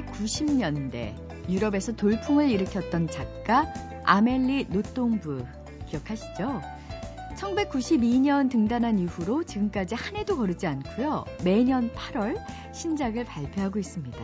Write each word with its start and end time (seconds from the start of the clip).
1990년대 0.00 1.14
유럽에서 1.48 1.92
돌풍을 1.92 2.50
일으켰던 2.50 3.08
작가 3.08 3.72
아멜리 4.04 4.68
노동부 4.68 5.44
기억하시죠? 5.86 6.62
1992년 7.36 8.50
등단한 8.50 8.98
이후로 8.98 9.44
지금까지 9.44 9.94
한 9.94 10.16
해도 10.16 10.36
거르지 10.36 10.66
않고요. 10.66 11.24
매년 11.44 11.90
8월 11.92 12.36
신작을 12.72 13.24
발표하고 13.24 13.78
있습니다. 13.78 14.18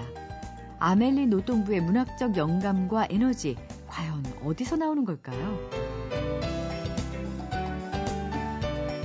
아멜리 0.79 1.27
노동부의 1.27 1.81
문학적 1.81 2.37
영감과 2.37 3.07
에너지 3.09 3.57
과연 3.87 4.23
어디서 4.45 4.77
나오는 4.77 5.05
걸까요? 5.05 5.59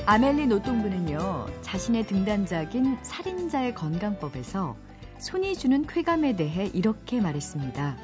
아멜리 0.05 0.47
노동부는요, 0.47 1.47
자신의 1.61 2.05
등단작인 2.07 2.97
살인자의 3.01 3.75
건강법에서 3.75 4.75
손이 5.21 5.55
주는 5.55 5.85
쾌감에 5.85 6.35
대해 6.35 6.71
이렇게 6.73 7.21
말했습니다. 7.21 7.95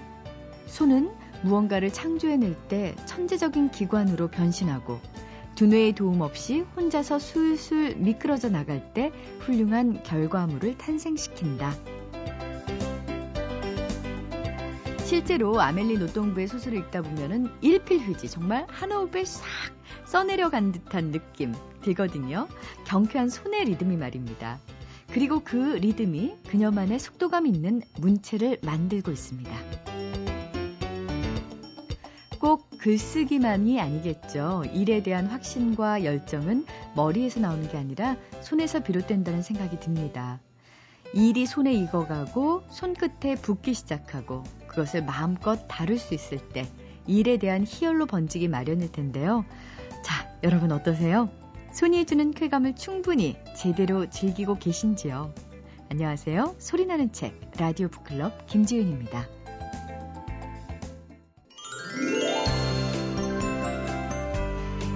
손은 0.67 1.09
무언가를 1.41 1.91
창조해낼 1.91 2.53
때 2.67 2.95
천재적인 3.07 3.71
기관으로 3.71 4.27
변신하고 4.27 4.99
두뇌의 5.55 5.93
도움 5.93 6.21
없이 6.21 6.59
혼자서 6.75 7.17
술술 7.17 7.95
미끄러져 7.95 8.49
나갈 8.49 8.93
때 8.93 9.11
훌륭한 9.39 10.03
결과물을 10.03 10.77
탄생시킨다. 10.77 11.73
실제로 15.03 15.59
아멜리 15.59 15.97
노동부의 15.97 16.47
소설을 16.47 16.77
읽다 16.77 17.01
보면은 17.01 17.49
일필휘지 17.61 18.29
정말 18.29 18.67
한 18.69 18.91
호흡에 18.91 19.25
싹 19.25 19.43
써내려간 20.05 20.71
듯한 20.71 21.11
느낌 21.11 21.55
들거든요. 21.81 22.47
경쾌한 22.85 23.29
손의 23.29 23.65
리듬이 23.65 23.97
말입니다. 23.97 24.59
그리고 25.11 25.39
그 25.43 25.55
리듬이 25.55 26.35
그녀만의 26.47 26.99
속도감 26.99 27.47
있는 27.47 27.81
문체를 27.99 28.59
만들고 28.61 29.11
있습니다. 29.11 29.51
꼭 32.39 32.69
글쓰기만이 32.77 33.81
아니겠죠. 33.81 34.63
일에 34.73 35.01
대한 35.01 35.25
확신과 35.25 36.03
열정은 36.03 36.65
머리에서 36.95 37.39
나오는 37.39 37.67
게 37.67 37.77
아니라 37.77 38.15
손에서 38.41 38.81
비롯된다는 38.81 39.41
생각이 39.41 39.79
듭니다. 39.79 40.39
일이 41.13 41.45
손에 41.45 41.73
익어가고 41.73 42.63
손끝에 42.69 43.35
붓기 43.41 43.73
시작하고 43.73 44.43
그것을 44.67 45.03
마음껏 45.03 45.67
다룰 45.67 45.97
수 45.97 46.13
있을 46.13 46.37
때 46.49 46.67
일에 47.07 47.37
대한 47.37 47.63
희열로 47.65 48.05
번지기 48.05 48.49
마련일 48.49 48.91
텐데요. 48.91 49.45
자, 50.03 50.29
여러분 50.43 50.71
어떠세요? 50.71 51.29
손이 51.71 52.05
주는 52.05 52.31
쾌감을 52.31 52.75
충분히 52.75 53.37
제대로 53.55 54.09
즐기고 54.09 54.57
계신지요? 54.57 55.33
안녕하세요. 55.89 56.55
소리나는 56.57 57.11
책 57.11 57.39
라디오 57.57 57.87
북클럽 57.87 58.47
김지은입니다. 58.47 59.27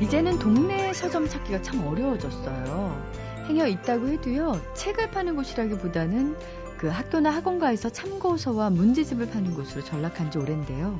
이제는 0.01 0.39
동네 0.39 0.91
서점 0.93 1.29
찾기가 1.29 1.61
참 1.61 1.85
어려워졌어요. 1.85 3.11
행여 3.47 3.67
있다고 3.67 4.07
해도요, 4.07 4.59
책을 4.73 5.11
파는 5.11 5.35
곳이라기보다는 5.35 6.35
그 6.77 6.87
학교나 6.87 7.29
학원가에서 7.29 7.89
참고서와 7.89 8.71
문제집을 8.71 9.29
파는 9.29 9.53
곳으로 9.53 9.83
전락한 9.83 10.31
지 10.31 10.39
오랜데요. 10.39 10.99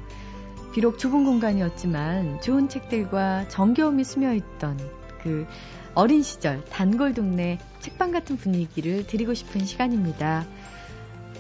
비록 0.74 1.00
좁은 1.00 1.26
공간이었지만 1.26 2.40
좋은 2.42 2.70
책들과 2.70 3.48
정겨움이 3.48 4.04
스며 4.04 4.34
있던 4.34 4.78
그 5.24 5.48
어린 5.94 6.24
시절 6.24 6.64
단골 6.66 7.14
동네 7.14 7.60
책방 7.80 8.12
같은 8.12 8.38
분위기를 8.38 9.06
드리고 9.06 9.34
싶은 9.34 9.66
시간입니다. 9.66 10.46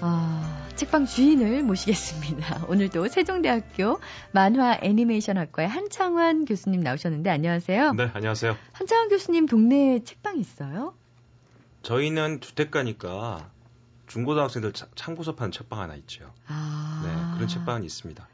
아, 0.01 0.67
책방 0.75 1.05
주인을 1.05 1.61
모시겠습니다. 1.63 2.65
오늘도 2.69 3.07
세종대학교 3.07 3.99
만화 4.31 4.77
애니메이션학과의 4.81 5.69
한창환 5.69 6.45
교수님 6.45 6.81
나오셨는데 6.81 7.29
안녕하세요. 7.29 7.93
네, 7.93 8.09
안녕하세요. 8.13 8.57
한창환 8.71 9.09
교수님 9.09 9.45
동네에 9.45 10.03
책방 10.03 10.39
있어요? 10.39 10.95
저희는 11.83 12.41
주택가니까 12.41 13.49
중고등학생들 14.07 14.73
참고서 14.95 15.35
파는 15.35 15.51
책방 15.51 15.79
하나 15.79 15.95
있죠. 15.95 16.33
아. 16.47 17.03
네, 17.05 17.35
그런 17.35 17.47
책방은 17.47 17.83
있습니다. 17.83 18.27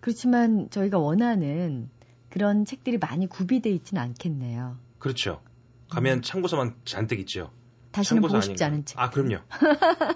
그렇지만 0.00 0.68
저희가 0.70 0.98
원하는 0.98 1.88
그런 2.28 2.64
책들이 2.66 2.98
많이 2.98 3.26
구비되어 3.26 3.72
있지는 3.72 4.02
않겠네요. 4.02 4.76
그렇죠. 5.04 5.42
가면 5.90 6.18
음. 6.20 6.22
참고서만 6.22 6.76
잔뜩 6.86 7.20
있죠. 7.20 7.50
다시는 7.92 8.22
보고 8.22 8.40
싶지 8.40 8.64
않은 8.64 8.86
책. 8.86 8.98
아, 8.98 9.10
그럼요. 9.10 9.36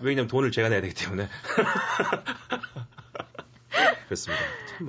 왜냐면 0.00 0.28
돈을 0.28 0.50
제가 0.50 0.71
내야 0.71 0.81
되기 0.81 0.94
때문에. 0.94 1.28
그렇습니다. 4.06 4.43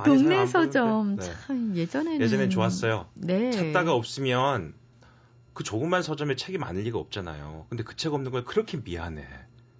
동네 0.06 0.46
서점 0.48 1.18
네. 1.18 1.34
참 1.46 1.76
예전에는 1.76 2.22
예전엔 2.22 2.50
좋았어요. 2.50 3.08
네. 3.16 3.52
찾다가 3.52 3.94
없으면 3.94 4.74
그 5.54 5.66
조그만 5.66 6.02
서점에 6.02 6.38
책이 6.38 6.58
많을 6.58 6.84
리가 6.84 6.98
없잖아요. 6.98 7.66
근데 7.70 7.84
그 7.84 7.94
책 7.98 8.14
없는 8.14 8.32
걸 8.32 8.46
그렇게 8.46 8.78
미안해. 8.78 9.22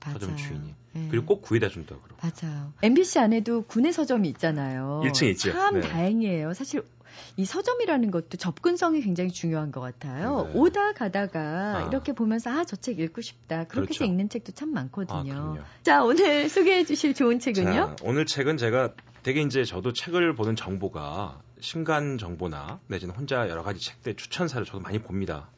맞아요. 0.04 0.20
서점 0.20 0.36
주인이. 0.36 0.76
네. 0.96 1.08
그리고 1.10 1.26
꼭 1.28 1.42
구해다 1.44 1.70
준다 1.70 1.96
그러고. 2.04 2.18
맞아요. 2.22 2.74
MBC 2.82 3.20
안에도 3.20 3.62
군내 3.64 3.94
서점이 3.94 4.28
있잖아요. 4.32 5.02
1층 5.06 5.30
있죠. 5.32 5.54
참 5.54 5.76
네. 5.76 5.88
다행이에요. 5.88 6.54
사실 6.54 6.84
이 7.38 7.46
서점이라는 7.46 8.12
것도 8.12 8.38
접근성이 8.38 9.02
굉장히 9.02 9.32
중요한 9.32 9.72
것 9.72 9.82
같아요. 9.82 10.50
네. 10.54 10.60
오다 10.60 10.94
가다가 10.94 11.40
아. 11.78 11.88
이렇게 11.90 12.14
보면서 12.14 12.50
아 12.52 12.64
저 12.66 12.76
책 12.76 13.00
읽고 13.00 13.22
싶다. 13.22 13.66
그렇게 13.66 13.88
그렇죠. 13.88 13.94
해서 14.04 14.06
읽는 14.06 14.30
책도 14.30 14.52
참 14.54 14.74
많거든요. 14.74 15.58
아, 15.60 15.66
자 15.84 16.04
오늘 16.04 16.50
소개해 16.50 16.86
주실 16.86 17.14
좋은 17.14 17.40
책은요? 17.40 17.72
자, 17.72 17.96
오늘 18.04 18.26
책은 18.26 18.58
제가 18.58 18.94
되게 19.24 19.42
이제 19.42 19.64
저도 19.66 19.94
책을 19.94 20.36
보는 20.36 20.56
정보가 20.56 21.42
신간 21.60 22.18
정보나 22.18 22.80
내지는 22.88 23.14
혼자 23.16 23.50
여러 23.50 23.64
가지 23.64 23.80
책들 23.82 24.16
추천사를 24.16 24.66
저도 24.66 24.80
많이 24.80 25.00
봅니다. 25.00 25.50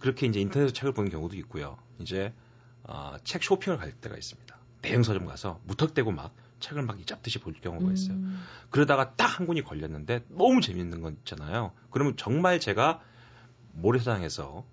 그렇게 0.00 0.26
이제 0.26 0.40
인터넷에서 0.40 0.72
책을 0.72 0.92
보는 0.92 1.10
경우도 1.10 1.36
있고요. 1.36 1.76
이제 1.98 2.32
어, 2.84 3.16
책 3.24 3.42
쇼핑을 3.42 3.78
갈 3.78 3.92
때가 3.92 4.16
있습니다. 4.16 4.56
대형 4.82 5.02
서점 5.02 5.26
가서 5.26 5.60
무턱대고 5.64 6.10
막 6.12 6.34
책을 6.64 6.82
막 6.82 6.96
잡듯이 7.06 7.38
볼 7.40 7.52
경우가 7.54 7.92
있어요. 7.92 8.16
음. 8.16 8.40
그러다가 8.70 9.14
딱 9.16 9.38
한 9.38 9.46
권이 9.46 9.62
걸렸는데 9.62 10.24
너무 10.28 10.60
재밌는 10.60 11.00
건 11.02 11.14
있잖아요. 11.20 11.72
그러면 11.90 12.16
정말 12.16 12.60
제가 12.60 13.00
모래사장에서 13.72 14.64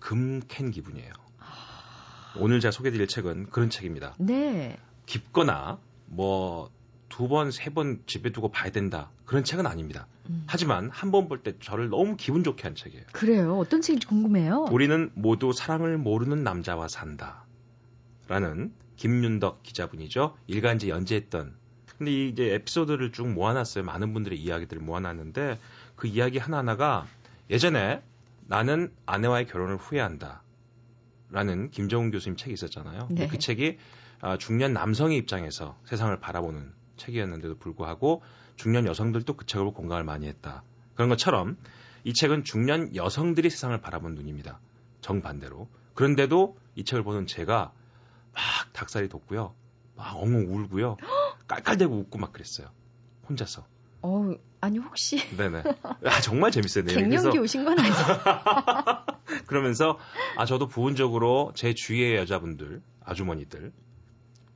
금 0.00 0.40
캔 0.48 0.70
기분이에요. 0.70 1.12
아... 1.38 2.34
오늘 2.36 2.60
제가 2.60 2.72
소개드릴 2.72 3.06
책은 3.08 3.50
그런 3.50 3.68
책입니다. 3.70 4.14
네. 4.18 4.78
깊거나 5.06 5.78
뭐 6.06 6.70
두 7.10 7.26
번, 7.26 7.50
세 7.50 7.70
번 7.70 8.02
집에 8.06 8.30
두고 8.32 8.50
봐야 8.50 8.70
된다. 8.70 9.10
그런 9.24 9.42
책은 9.44 9.66
아닙니다. 9.66 10.06
음. 10.28 10.44
하지만 10.46 10.90
한 10.90 11.10
번 11.10 11.26
볼 11.28 11.42
때 11.42 11.54
저를 11.58 11.88
너무 11.88 12.16
기분 12.16 12.44
좋게 12.44 12.62
한 12.64 12.74
책이에요. 12.74 13.04
그래요? 13.12 13.58
어떤 13.58 13.80
책인지 13.80 14.06
궁금해요. 14.06 14.66
우리는 14.70 15.10
모두 15.14 15.52
사랑을 15.54 15.96
모르는 15.98 16.44
남자와 16.44 16.86
산다. 16.88 17.44
라는 18.28 18.72
김윤덕 18.98 19.62
기자분이죠. 19.62 20.36
일간지 20.46 20.90
연재했던. 20.90 21.54
근데 21.96 22.12
이 22.12 22.28
이제 22.28 22.54
에피소드를 22.54 23.12
쭉 23.12 23.28
모아놨어요. 23.28 23.84
많은 23.84 24.12
분들의 24.12 24.38
이야기들을 24.38 24.82
모아놨는데 24.82 25.58
그 25.96 26.06
이야기 26.06 26.38
하나하나가 26.38 27.06
예전에 27.50 28.02
나는 28.46 28.92
아내와의 29.06 29.46
결혼을 29.46 29.76
후회한다. 29.76 30.42
라는 31.30 31.70
김정은 31.70 32.10
교수님 32.10 32.36
책이 32.36 32.52
있었잖아요. 32.52 33.08
네. 33.10 33.28
그 33.28 33.38
책이 33.38 33.78
아, 34.20 34.36
중년 34.36 34.72
남성의 34.72 35.16
입장에서 35.18 35.78
세상을 35.84 36.18
바라보는 36.20 36.72
책이었는데도 36.96 37.58
불구하고 37.58 38.22
중년 38.56 38.86
여성들도 38.86 39.34
그 39.34 39.46
책을 39.46 39.72
공감을 39.72 40.04
많이 40.04 40.26
했다. 40.26 40.62
그런 40.94 41.08
것처럼 41.08 41.56
이 42.04 42.12
책은 42.12 42.44
중년 42.44 42.94
여성들이 42.96 43.50
세상을 43.50 43.78
바라본 43.80 44.14
눈입니다. 44.14 44.60
정반대로. 45.00 45.68
그런데도 45.94 46.56
이 46.74 46.84
책을 46.84 47.04
보는 47.04 47.26
제가 47.26 47.72
막 48.32 48.72
닭살이 48.72 49.08
돋고요. 49.08 49.54
막 49.96 50.16
엉엉 50.16 50.46
울고요. 50.48 50.96
깔깔대고 51.46 51.96
웃고 51.96 52.18
막 52.18 52.32
그랬어요. 52.32 52.68
혼자서. 53.28 53.66
어, 54.02 54.34
아니 54.60 54.78
혹시 54.78 55.18
네네. 55.36 55.62
아 56.04 56.20
정말 56.20 56.50
재밌어요. 56.50 56.84
갱년기 56.84 57.38
오신 57.38 57.64
건 57.64 57.78
아니죠? 57.78 57.98
그러면서 59.46 59.98
아 60.36 60.44
저도 60.46 60.68
부분적으로 60.68 61.52
제 61.54 61.74
주위의 61.74 62.16
여자분들, 62.16 62.82
아주머니들, 63.04 63.72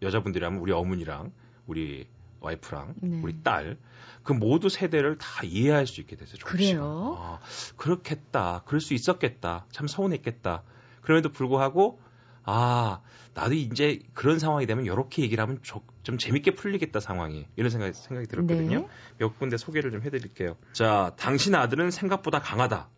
여자분들이라면 0.03 0.61
우리 0.61 0.73
어머니랑 0.73 1.33
우리 1.67 2.09
와이프랑 2.41 2.95
네. 3.01 3.21
우리 3.23 3.43
딸, 3.43 3.79
그 4.23 4.33
모두 4.33 4.69
세대를 4.69 5.19
다 5.19 5.43
이해할 5.45 5.87
수 5.87 6.01
있게 6.01 6.17
됐어요. 6.17 6.39
그래요? 6.45 7.17
아, 7.19 7.41
그렇겠다. 7.77 8.63
그럴 8.67 8.81
수 8.81 8.95
있었겠다. 8.95 9.67
참 9.71 9.87
서운했겠다. 9.87 10.63
그럼에도 11.03 11.31
불구하고 11.31 12.01
아, 12.45 13.01
나도 13.35 13.55
이제 13.55 14.01
그런 14.15 14.39
상황이 14.39 14.67
되면 14.67 14.85
이렇게 14.85 15.23
얘기를 15.23 15.43
하면 15.43 15.61
좀, 15.63 15.81
좀 16.03 16.19
재밌게 16.19 16.55
풀리겠다 16.55 17.01
상황이 17.01 17.47
이런 17.57 17.71
생각이, 17.71 17.93
생각이 17.95 18.27
들었거든요. 18.29 18.81
네. 18.81 18.89
몇 19.19 19.39
군데 19.39 19.57
소개를 19.57 19.91
좀 19.91 20.03
해드릴게요. 20.03 20.57
자, 20.73 21.15
당신 21.19 21.55
아들은 21.55 21.91
생각보다 21.91 22.41
강하다. 22.41 22.89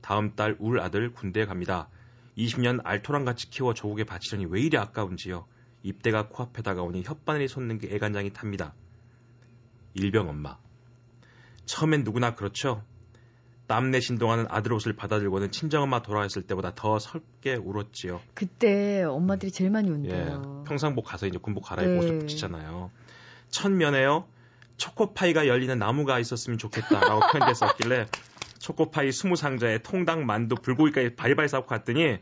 다음 0.00 0.34
달 0.34 0.56
울 0.58 0.80
아들 0.80 1.12
군대에 1.12 1.46
갑니다. 1.46 1.88
20년 2.36 2.80
알토랑 2.84 3.24
같이 3.24 3.50
키워 3.50 3.72
조국에 3.74 4.04
바치려니 4.04 4.46
왜 4.46 4.60
이리 4.62 4.76
아까운지요. 4.76 5.46
입대가 5.82 6.28
코앞에 6.28 6.62
다가오니 6.62 7.02
혓바늘이 7.04 7.48
솟는 7.48 7.78
게 7.78 7.94
애간장이 7.94 8.32
탑니다. 8.32 8.74
일병 9.94 10.28
엄마. 10.28 10.58
처음엔 11.66 12.02
누구나 12.04 12.34
그렇죠. 12.34 12.82
땀 13.66 13.90
내신 13.90 14.18
동안은 14.18 14.46
아들 14.48 14.72
옷을 14.72 14.94
받아들고는 14.94 15.50
친정엄마 15.50 16.02
돌아왔을 16.02 16.42
때보다 16.42 16.74
더 16.74 16.98
설게 16.98 17.54
울었지요. 17.54 18.20
그때 18.34 19.02
엄마들이 19.02 19.50
제일 19.50 19.70
많이 19.70 19.88
운대요. 19.88 20.14
예, 20.14 20.68
평상복 20.68 21.04
가서 21.06 21.26
이제 21.26 21.38
군복 21.38 21.64
갈아입고 21.64 21.98
옷을 21.98 22.12
네. 22.12 22.18
붙이잖아요. 22.18 22.90
첫면에요. 23.48 24.26
초코파이가 24.76 25.46
열리는 25.46 25.78
나무가 25.78 26.18
있었으면 26.18 26.58
좋겠다라고 26.58 27.20
편지에 27.32 27.54
썼길래 27.54 28.06
초코파이 28.58 29.08
20상자에 29.10 29.82
통닭, 29.82 30.22
만두, 30.24 30.54
불고기까지 30.54 31.14
바리바리 31.16 31.48
싸고 31.48 31.66
갔더니 31.66 32.18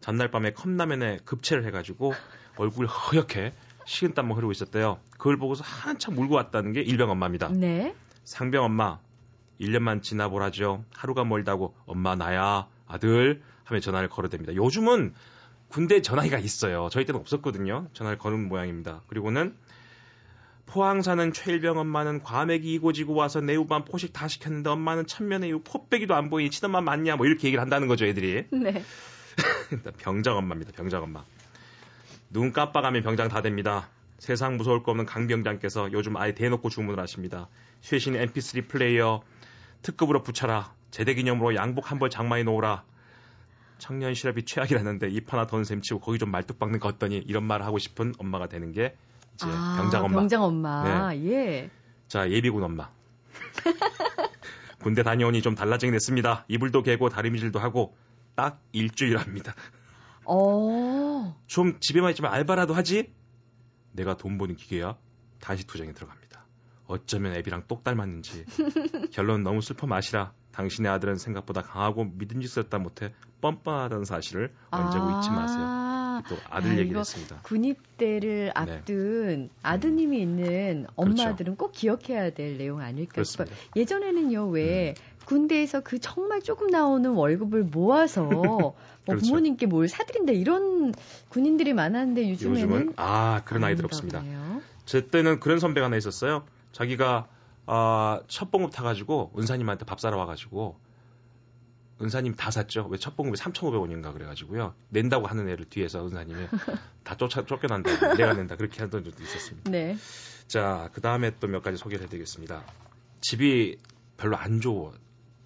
전날 0.00 0.30
밤에 0.30 0.52
컵라면에 0.52 1.18
급체를 1.24 1.64
해가지고 1.66 2.12
얼굴이 2.56 2.88
허옇게 2.88 3.54
식은땀만 3.86 4.36
흐르고 4.36 4.52
있었대요. 4.52 4.98
그걸 5.12 5.36
보고서 5.38 5.62
한참 5.64 6.18
울고 6.18 6.34
왔다는 6.34 6.72
게 6.72 6.80
일병 6.80 7.10
엄마입니다. 7.10 7.48
네. 7.48 7.94
상병 8.24 8.64
엄마 8.64 8.98
1년만 9.60 10.02
지나보라죠. 10.02 10.84
하루가 10.94 11.24
멀다고 11.24 11.74
엄마 11.86 12.14
나야 12.14 12.66
아들 12.86 13.42
하며 13.64 13.80
전화를 13.80 14.08
걸어댑니다. 14.08 14.54
요즘은 14.54 15.14
군대 15.68 16.02
전화기가 16.02 16.38
있어요. 16.38 16.88
저희 16.90 17.04
때는 17.04 17.20
없었거든요. 17.20 17.88
전화를 17.92 18.18
거는 18.18 18.48
모양입니다. 18.48 19.02
그리고는 19.08 19.56
포항 20.66 21.02
사는 21.02 21.32
최일병 21.32 21.78
엄마는 21.78 22.22
과메기 22.22 22.72
이고지고 22.74 23.14
와서 23.14 23.40
내후반 23.40 23.84
포식 23.84 24.12
다 24.12 24.28
시켰는데 24.28 24.70
엄마는 24.70 25.06
천면에 25.06 25.48
이후 25.48 25.60
포빼기도 25.62 26.14
안 26.14 26.30
보이니 26.30 26.50
치던만 26.50 26.84
맞냐 26.84 27.16
뭐 27.16 27.26
이렇게 27.26 27.48
얘기를 27.48 27.60
한다는 27.60 27.88
거죠 27.88 28.06
애들이. 28.06 28.46
네. 28.50 28.82
병장 29.98 30.36
엄마입니다. 30.36 30.72
병장 30.72 31.02
엄마. 31.02 31.24
눈 32.30 32.52
깜빡하면 32.52 33.02
병장 33.02 33.28
다 33.28 33.42
됩니다. 33.42 33.88
세상 34.18 34.56
무서울 34.56 34.82
거 34.82 34.92
없는 34.92 35.06
강병장께서 35.06 35.92
요즘 35.92 36.16
아예 36.16 36.34
대놓고 36.34 36.70
주문을 36.70 36.98
하십니다. 37.00 37.48
최신 37.80 38.14
MP3 38.14 38.68
플레이어 38.68 39.22
특급으로 39.84 40.22
붙여라. 40.22 40.74
제대 40.90 41.14
기념으로 41.14 41.54
양복 41.54 41.90
한 41.92 41.98
벌 41.98 42.10
장만해 42.10 42.42
놓으라. 42.44 42.84
청년 43.78 44.14
실업이 44.14 44.44
최악이라는데 44.44 45.08
입 45.10 45.32
하나 45.32 45.46
더 45.46 45.62
셈치고 45.62 46.00
거기 46.00 46.18
좀 46.18 46.30
말뚝 46.30 46.58
박는 46.58 46.80
거 46.80 46.88
어떠니 46.88 47.18
이런 47.18 47.44
말을 47.44 47.66
하고 47.66 47.78
싶은 47.78 48.14
엄마가 48.18 48.48
되는 48.48 48.72
게 48.72 48.96
이제 49.34 49.46
아, 49.48 49.76
병장 49.80 50.04
엄마. 50.04 50.18
병장 50.20 50.42
엄마. 50.42 51.14
예. 51.16 51.70
자, 52.08 52.30
예비군 52.30 52.62
엄마. 52.62 52.90
군대 54.80 55.02
다녀오니 55.02 55.42
좀 55.42 55.54
달라지긴 55.54 55.94
했습니다. 55.94 56.44
이불도 56.48 56.82
개고 56.82 57.08
다리미질도 57.08 57.58
하고 57.58 57.96
딱 58.34 58.60
일주일 58.72 59.16
합니다. 59.18 59.54
어. 60.24 61.36
좀 61.46 61.78
집에만 61.80 62.10
있지만 62.10 62.32
알바라도 62.32 62.74
하지? 62.74 63.12
내가 63.92 64.16
돈 64.16 64.38
버는 64.38 64.56
기계야? 64.56 64.96
다시 65.40 65.66
투쟁에 65.66 65.92
들어갑니다. 65.92 66.23
어쩌면 66.86 67.34
애비랑 67.34 67.64
똑 67.68 67.84
닮았는지. 67.84 68.44
결론 69.10 69.42
너무 69.42 69.60
슬퍼 69.60 69.86
마시라. 69.86 70.32
당신의 70.52 70.90
아들은 70.92 71.16
생각보다 71.16 71.62
강하고 71.62 72.04
믿음직스럽다 72.04 72.78
못해 72.78 73.12
뻔뻔하다는 73.40 74.04
사실을 74.04 74.52
언제고 74.70 75.18
잊지 75.18 75.30
마세요. 75.30 75.60
아, 75.60 76.22
또 76.28 76.36
아들 76.48 76.74
야, 76.74 76.78
얘기를 76.78 77.00
했습니다. 77.00 77.40
군입대를 77.42 78.52
앞둔 78.54 79.50
아드님이 79.62 80.20
있는 80.20 80.86
엄마들은 80.94 81.56
꼭 81.56 81.72
기억해야 81.72 82.30
될 82.30 82.56
내용 82.56 82.80
아닐까 82.80 83.24
싶어요. 83.24 83.46
그렇습니다. 83.46 83.56
예전에는요, 83.76 84.48
왜 84.48 84.94
군대에서 85.26 85.80
그 85.80 85.98
정말 85.98 86.40
조금 86.40 86.68
나오는 86.68 87.10
월급을 87.10 87.64
모아서 87.64 88.22
뭐 88.24 88.76
그렇죠. 89.06 89.26
부모님께 89.26 89.66
뭘 89.66 89.88
사드린다 89.88 90.32
이런 90.32 90.94
군인들이 91.30 91.72
많았는데 91.72 92.30
요즘에는 92.30 92.60
요즘은 92.62 92.92
아 92.96 93.42
그런 93.44 93.64
아이들 93.64 93.84
없습니다. 93.86 94.22
제 94.86 95.08
때는 95.08 95.40
그런 95.40 95.58
선배가 95.58 95.86
하나 95.86 95.96
있었어요. 95.96 96.44
자기가 96.74 97.28
아, 97.66 98.20
첫 98.28 98.50
봉급 98.50 98.72
타가지고 98.72 99.32
은사님한테 99.38 99.86
밥 99.86 100.00
사러 100.00 100.18
와가지고 100.18 100.78
은사님 102.02 102.34
다 102.34 102.50
샀죠. 102.50 102.86
왜 102.90 102.98
첫 102.98 103.16
봉급이 103.16 103.38
3,500원인가 103.38 104.12
그래가지고요. 104.12 104.74
낸다고 104.90 105.26
하는 105.26 105.48
애를 105.48 105.64
뒤에서 105.64 106.04
은사님이 106.06 106.48
다 107.04 107.16
쫓아 107.16 107.46
쫓겨난다. 107.46 107.90
내가 108.18 108.34
낸다. 108.34 108.56
그렇게 108.56 108.80
하던 108.82 109.04
적도 109.04 109.22
있었습니다. 109.22 109.70
네. 109.70 109.96
자, 110.48 110.90
그 110.92 111.00
다음에 111.00 111.38
또 111.38 111.46
몇 111.46 111.62
가지 111.62 111.78
소개를 111.78 112.04
해드리겠습니다. 112.06 112.64
집이 113.22 113.78
별로 114.16 114.36
안 114.36 114.60
좋아. 114.60 114.92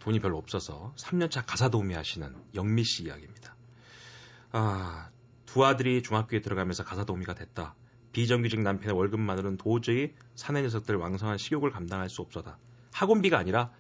돈이 0.01 0.21
별로 0.21 0.39
없어서 0.39 0.95
3년차 0.97 1.45
가사 1.47 1.69
도우미 1.69 1.95
하시는 1.95 2.35
영미 2.55 2.83
씨 2.85 3.05
이야기입니다. 3.05 3.55
아, 4.53 5.11
두 5.45 5.65
아들이 5.67 6.03
중학교에 6.03 6.41
들어가면서 6.41 6.83
가사 6.85 7.05
도우미가 7.05 7.35
됐다. 7.35 7.75
비정규직 8.19 8.62
남편의 8.62 8.97
월급만으로는 8.97 9.59
도저히 9.59 10.12
사내 10.35 10.61
녀석들 10.62 10.97
왕성한 10.97 11.38
식욕을 11.38 11.70
감당할 11.70 12.11
수 12.11 12.20
없어다. 12.20 12.59
학원비가 12.93 13.38
아니라 13.38 13.70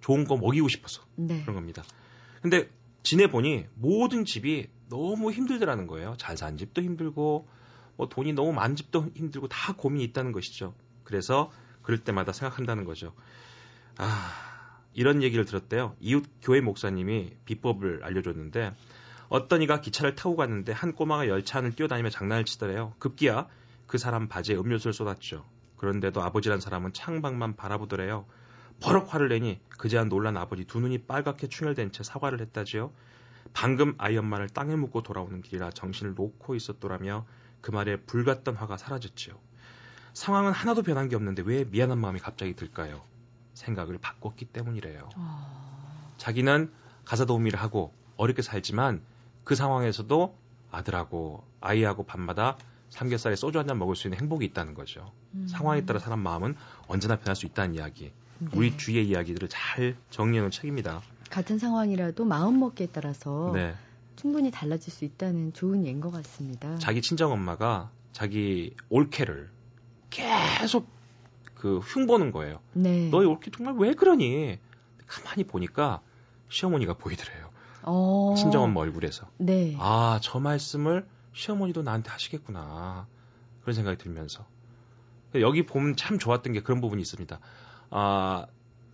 좋은 0.00 0.24
거 0.24 0.36
먹이고 0.36 0.66
싶어서 0.66 1.04
네. 1.14 1.42
그런 1.42 1.54
겁니다. 1.54 1.84
근데 2.42 2.68
지내보니 3.04 3.66
모든 3.76 4.24
집이 4.24 4.66
너무 4.88 5.30
힘들더라는 5.30 5.86
거예요. 5.86 6.16
잘 6.18 6.36
산 6.36 6.56
집도 6.56 6.82
힘들고, 6.82 7.46
뭐 7.96 8.08
돈이 8.08 8.32
너무 8.32 8.52
많은 8.52 8.74
집도 8.74 9.06
힘들고 9.14 9.46
다 9.46 9.74
고민이 9.74 10.02
있다는 10.06 10.32
것이죠. 10.32 10.74
그래서 11.04 11.52
그럴 11.82 12.02
때마다 12.02 12.32
생각한다는 12.32 12.84
거죠. 12.84 13.14
아, 13.96 14.82
이런 14.92 15.22
얘기를 15.22 15.44
들었대요. 15.44 15.94
이웃 16.00 16.24
교회 16.42 16.60
목사님이 16.60 17.36
비법을 17.44 18.02
알려줬는데 18.02 18.74
어떤 19.28 19.62
이가 19.62 19.80
기차를 19.80 20.16
타고 20.16 20.34
갔는데 20.34 20.72
한 20.72 20.94
꼬마가 20.94 21.28
열차 21.28 21.58
안을 21.58 21.76
뛰어다니며 21.76 22.10
장난을 22.10 22.44
치더래요. 22.44 22.94
급기야 22.98 23.46
그 23.94 23.98
사람 23.98 24.26
바지에 24.26 24.56
음료수를 24.56 24.92
쏟았죠. 24.92 25.44
그런데도 25.76 26.20
아버지란 26.20 26.58
사람은 26.58 26.94
창밖만 26.94 27.54
바라보더래요. 27.54 28.26
버럭 28.80 29.14
화를 29.14 29.28
내니 29.28 29.60
그제야 29.68 30.02
놀란 30.02 30.36
아버지 30.36 30.64
두 30.64 30.80
눈이 30.80 31.04
빨갛게 31.04 31.46
충혈된 31.46 31.92
채 31.92 32.02
사과를 32.02 32.40
했다지요. 32.40 32.90
방금 33.52 33.94
아이 33.98 34.16
엄마를 34.16 34.48
땅에 34.48 34.74
묻고 34.74 35.04
돌아오는 35.04 35.40
길이라 35.42 35.70
정신을 35.70 36.14
놓고 36.16 36.56
있었더라며 36.56 37.24
그 37.60 37.70
말에 37.70 37.98
불같던 37.98 38.56
화가 38.56 38.78
사라졌지요. 38.78 39.36
상황은 40.12 40.50
하나도 40.50 40.82
변한 40.82 41.08
게 41.08 41.14
없는데 41.14 41.44
왜 41.46 41.62
미안한 41.62 41.96
마음이 41.96 42.18
갑자기 42.18 42.56
들까요? 42.56 43.00
생각을 43.52 43.98
바꿨기 43.98 44.46
때문이래요. 44.46 45.08
어, 45.14 46.14
자기는 46.18 46.72
가사 47.04 47.26
도우미를 47.26 47.60
하고 47.60 47.94
어렵게 48.16 48.42
살지만 48.42 49.02
그 49.44 49.54
상황에서도 49.54 50.36
아들하고 50.72 51.44
아이하고 51.60 52.02
밤마다 52.02 52.56
삼겹살에 52.90 53.36
소주 53.36 53.58
한 53.58 53.66
잔 53.66 53.78
먹을 53.78 53.96
수 53.96 54.06
있는 54.06 54.20
행복이 54.20 54.44
있다는 54.46 54.74
거죠. 54.74 55.10
음. 55.34 55.46
상황에 55.48 55.84
따라 55.84 55.98
사람 55.98 56.20
마음은 56.20 56.54
언제나 56.86 57.16
변할 57.16 57.34
수 57.36 57.46
있다는 57.46 57.74
이야기. 57.74 58.12
네. 58.38 58.48
우리 58.54 58.76
주위의 58.76 59.08
이야기들을 59.08 59.48
잘 59.48 59.96
놓은 60.16 60.50
책입니다. 60.50 61.02
같은 61.30 61.58
상황이라도 61.58 62.24
마음 62.24 62.60
먹기에 62.60 62.88
따라서 62.92 63.50
네. 63.54 63.74
충분히 64.16 64.50
달라질 64.50 64.92
수 64.92 65.04
있다는 65.04 65.52
좋은 65.52 65.84
예인 65.86 66.00
것 66.00 66.10
같습니다. 66.12 66.76
자기 66.78 67.02
친정 67.02 67.32
엄마가 67.32 67.90
자기 68.12 68.74
올케를 68.90 69.50
계속 70.10 70.88
그 71.54 71.78
흉보는 71.78 72.30
거예요. 72.30 72.60
네. 72.74 73.08
너희 73.10 73.26
올케 73.26 73.50
정말 73.50 73.74
왜 73.78 73.94
그러니? 73.94 74.58
가만히 75.06 75.44
보니까 75.44 76.00
시어머니가 76.48 76.94
보이더래요. 76.94 77.50
어, 77.82 78.34
친정 78.36 78.62
엄마 78.62 78.80
얼굴에서. 78.80 79.26
네. 79.38 79.76
아, 79.78 80.18
저 80.22 80.38
말씀을 80.40 81.06
시어머니도 81.34 81.82
나한테 81.82 82.10
하시겠구나. 82.10 83.06
그런 83.60 83.74
생각이 83.74 83.98
들면서. 83.98 84.46
여기 85.34 85.66
보면 85.66 85.96
참 85.96 86.18
좋았던 86.18 86.52
게 86.52 86.62
그런 86.62 86.80
부분이 86.80 87.02
있습니다. 87.02 87.38
아, 87.90 88.46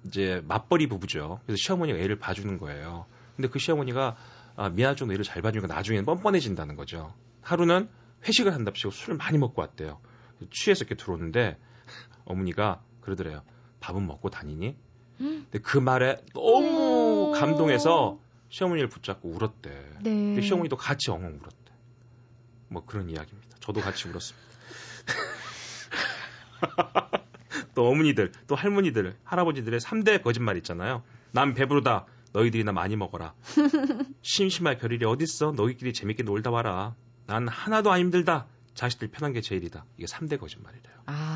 이제 0.04 0.42
맞벌이 0.46 0.88
부부죠. 0.88 1.40
그래서 1.44 1.58
시어머니가 1.58 1.98
애를 1.98 2.18
봐주는 2.18 2.58
거예요. 2.58 3.06
근데 3.36 3.48
그 3.48 3.58
시어머니가 3.58 4.16
아, 4.56 4.94
정도 4.96 5.12
애를 5.12 5.24
잘 5.24 5.42
봐주니까 5.42 5.72
나중에는 5.72 6.04
뻔뻔해진다는 6.04 6.76
거죠. 6.76 7.14
하루는 7.42 7.88
회식을 8.26 8.54
한답시고 8.54 8.90
술을 8.90 9.16
많이 9.16 9.38
먹고 9.38 9.60
왔대요. 9.60 10.00
취해서 10.50 10.84
이렇게 10.84 10.94
들어오는데 10.94 11.58
어머니가 12.24 12.82
그러더래요. 13.00 13.42
밥은 13.80 14.06
먹고 14.06 14.30
다니니? 14.30 14.76
근데 15.18 15.58
그 15.58 15.78
말에 15.78 16.22
너무 16.34 17.28
음. 17.28 17.38
감동해서 17.38 18.18
시어머니를 18.48 18.88
붙잡고 18.88 19.28
울었대. 19.28 19.70
네. 20.02 20.10
근데 20.10 20.40
시어머니도 20.40 20.76
같이 20.76 21.10
엉엉 21.10 21.38
울었대. 21.40 21.59
뭐 22.70 22.84
그런 22.86 23.10
이야기입니다. 23.10 23.56
저도 23.60 23.80
같이 23.80 24.08
울었습니다. 24.08 24.48
또 27.74 27.88
어머니들, 27.88 28.32
또 28.46 28.54
할머니들, 28.54 29.16
할아버지들의 29.24 29.80
3대 29.80 30.22
거짓말 30.22 30.56
있잖아요. 30.58 31.02
난 31.32 31.54
배부르다. 31.54 32.06
너희들이나 32.32 32.72
많이 32.72 32.96
먹어라. 32.96 33.34
심심할 34.22 34.78
겨를이 34.78 35.04
어딨어. 35.04 35.52
너희끼리 35.52 35.92
재밌게 35.92 36.22
놀다 36.22 36.50
와라. 36.50 36.94
난 37.26 37.48
하나도 37.48 37.90
안 37.90 38.00
힘들다. 38.00 38.46
자식들 38.74 39.08
편한 39.08 39.32
게 39.32 39.40
제일이다. 39.40 39.84
이게 39.96 40.06
3대 40.06 40.38
거짓말이래요. 40.38 40.94
아, 41.06 41.29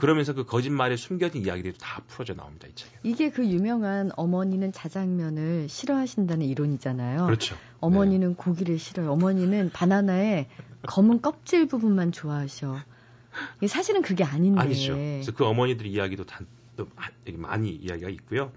그러면서 0.00 0.32
그 0.32 0.44
거짓말에 0.44 0.96
숨겨진 0.96 1.42
이야기들이 1.44 1.74
다 1.78 2.02
풀어져 2.06 2.34
나옵니다 2.34 2.66
이 2.68 2.74
책에. 2.74 2.96
이게 3.02 3.30
그 3.30 3.46
유명한 3.46 4.10
어머니는 4.16 4.72
자장면을 4.72 5.68
싫어하신다는 5.68 6.46
이론이잖아요. 6.46 7.26
그렇죠. 7.26 7.56
어머니는 7.80 8.28
네. 8.30 8.34
고기를 8.36 8.78
싫어요. 8.78 9.12
어머니는 9.12 9.70
바나나의 9.72 10.48
검은 10.86 11.20
껍질 11.22 11.66
부분만 11.66 12.12
좋아하셔. 12.12 12.80
사실은 13.66 14.02
그게 14.02 14.24
아닌데. 14.24 14.60
아니죠. 14.60 14.94
그래서 14.94 15.32
그 15.32 15.44
어머니들 15.44 15.86
이야기도 15.86 16.24
단, 16.24 16.46
또 16.76 16.88
많이 17.36 17.70
이야기가 17.70 18.08
있고요. 18.10 18.52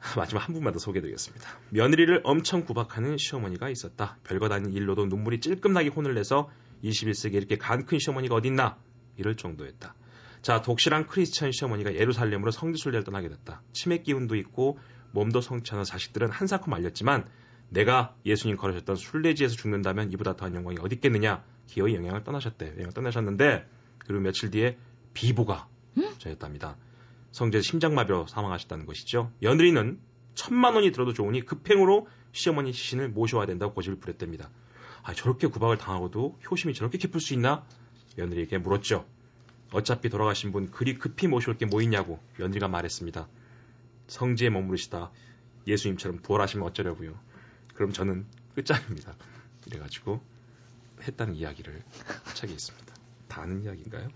마지막 0.16 0.46
한 0.46 0.54
분만 0.54 0.72
더 0.72 0.78
소개해드리겠습니다. 0.78 1.48
며느리를 1.70 2.20
엄청 2.24 2.64
구박하는 2.64 3.16
시어머니가 3.16 3.68
있었다. 3.70 4.18
별것 4.24 4.52
아닌 4.52 4.72
일로도 4.72 5.06
눈물이 5.06 5.40
찔끔나게 5.40 5.88
혼을 5.88 6.14
내서 6.14 6.50
21세기에 6.84 7.34
이렇게 7.34 7.56
간 7.56 7.86
큰 7.86 7.98
시어머니가 7.98 8.34
어딨나 8.34 8.76
이럴 9.16 9.36
정도였다. 9.36 9.94
자, 10.44 10.60
독실한 10.60 11.06
크리스천 11.06 11.52
시어머니가 11.52 11.94
예루살렘으로 11.94 12.50
성지순례를 12.50 13.02
떠나게 13.04 13.30
됐다. 13.30 13.62
치매 13.72 14.02
기운도 14.02 14.36
있고 14.36 14.78
몸도 15.12 15.40
성취하는 15.40 15.84
자식들은 15.84 16.30
한사코 16.30 16.70
말렸지만 16.70 17.26
내가 17.70 18.14
예수님 18.26 18.58
걸으셨던 18.58 18.96
순례지에서 18.96 19.56
죽는다면 19.56 20.12
이보다 20.12 20.36
더한 20.36 20.54
영광이 20.54 20.76
어디 20.82 20.96
있겠느냐 20.96 21.42
기어이 21.66 21.94
영향을 21.94 22.24
떠나셨대. 22.24 22.72
영향을 22.72 22.92
떠나셨는데 22.92 23.66
그리고 24.00 24.20
며칠 24.20 24.50
뒤에 24.50 24.76
비보가 25.14 25.66
저였답니다. 26.18 26.76
성재 27.32 27.62
심장마비로 27.62 28.26
사망하셨다는 28.26 28.84
것이죠. 28.84 29.32
며느리는 29.40 29.98
천만 30.34 30.74
원이 30.74 30.92
들어도 30.92 31.14
좋으니 31.14 31.40
급행으로 31.46 32.06
시어머니 32.32 32.74
시신을 32.74 33.08
모셔와야 33.08 33.46
된다고 33.46 33.72
고집을 33.72 33.98
부렸답니다. 33.98 34.50
아, 35.04 35.14
저렇게 35.14 35.46
구박을 35.46 35.78
당하고도 35.78 36.38
효심이 36.50 36.74
저렇게 36.74 36.98
깊을 36.98 37.22
수 37.22 37.32
있나? 37.32 37.64
며느리에게 38.18 38.58
물었죠. 38.58 39.06
어차피 39.74 40.08
돌아가신 40.08 40.52
분 40.52 40.70
그리 40.70 40.98
급히 40.98 41.26
모셔올 41.26 41.58
게 41.58 41.66
뭐 41.66 41.82
있냐고 41.82 42.20
며느리가 42.38 42.68
말했습니다. 42.68 43.26
성지에 44.06 44.50
머무르시다 44.50 45.10
예수님처럼 45.66 46.18
부활하시면 46.22 46.66
어쩌려고요. 46.68 47.14
그럼 47.74 47.92
저는 47.92 48.26
끝장입니다. 48.54 49.14
이래가지고 49.66 50.20
했다는 51.02 51.34
이야기를 51.34 51.82
책에 52.34 52.52
있습니다. 52.52 52.94
다 53.28 53.42
아는 53.42 53.62
이야기인가요? 53.64 54.08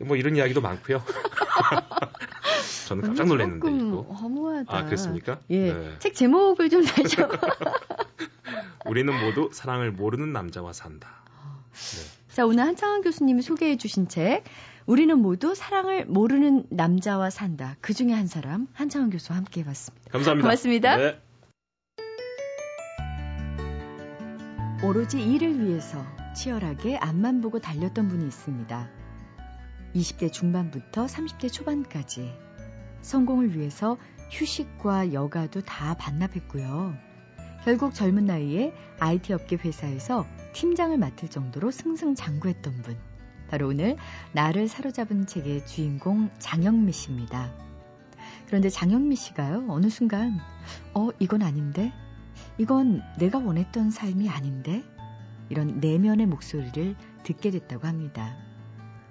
뭐 0.00 0.16
이런 0.16 0.36
이야기도 0.36 0.60
많고요. 0.60 1.02
저는 2.88 3.04
깜짝 3.04 3.26
놀랐는데 3.28 3.70
이거. 3.70 4.02
허무하다. 4.02 4.76
아 4.76 4.84
그렇습니까? 4.84 5.40
예. 5.50 5.72
네. 5.72 5.96
책 6.00 6.14
제목을 6.14 6.68
좀 6.68 6.84
다시. 6.84 7.16
우리는 8.84 9.12
모두 9.24 9.48
사랑을 9.52 9.92
모르는 9.92 10.32
남자와 10.32 10.72
산다. 10.72 11.08
네. 11.72 12.34
자 12.34 12.44
오늘 12.46 12.64
한창원 12.64 13.02
교수님이 13.02 13.42
소개해 13.42 13.76
주신 13.76 14.08
책 14.08 14.44
우리는 14.90 15.16
모두 15.20 15.54
사랑을 15.54 16.04
모르는 16.04 16.66
남자와 16.68 17.30
산다. 17.30 17.76
그 17.80 17.94
중에 17.94 18.10
한 18.10 18.26
사람 18.26 18.66
한창원 18.72 19.10
교수와 19.10 19.36
함께 19.36 19.60
해봤습니다. 19.60 20.10
감사합니다. 20.10 20.48
고맙습니다. 20.48 20.96
네. 20.96 21.20
오로지 24.82 25.22
일을 25.22 25.64
위해서 25.64 26.04
치열하게 26.34 26.96
앞만 26.96 27.40
보고 27.40 27.60
달렸던 27.60 28.08
분이 28.08 28.26
있습니다. 28.26 28.90
20대 29.94 30.32
중반부터 30.32 31.06
30대 31.06 31.52
초반까지 31.52 32.34
성공을 33.02 33.56
위해서 33.56 33.96
휴식과 34.32 35.12
여가도 35.12 35.60
다 35.60 35.94
반납했고요. 35.94 36.96
결국 37.62 37.94
젊은 37.94 38.24
나이에 38.24 38.74
IT 38.98 39.34
업계 39.34 39.54
회사에서 39.54 40.26
팀장을 40.52 40.98
맡을 40.98 41.28
정도로 41.28 41.70
승승장구했던 41.70 42.82
분. 42.82 43.09
바로 43.50 43.68
오늘 43.68 43.96
나를 44.32 44.68
사로잡은 44.68 45.26
책의 45.26 45.66
주인공 45.66 46.30
장영미 46.38 46.92
씨입니다. 46.92 47.52
그런데 48.46 48.68
장영미 48.68 49.16
씨가요, 49.16 49.66
어느 49.68 49.88
순간, 49.88 50.38
어, 50.94 51.08
이건 51.18 51.42
아닌데? 51.42 51.92
이건 52.58 53.02
내가 53.18 53.38
원했던 53.38 53.90
삶이 53.90 54.28
아닌데? 54.28 54.84
이런 55.48 55.80
내면의 55.80 56.26
목소리를 56.26 56.94
듣게 57.24 57.50
됐다고 57.50 57.88
합니다. 57.88 58.36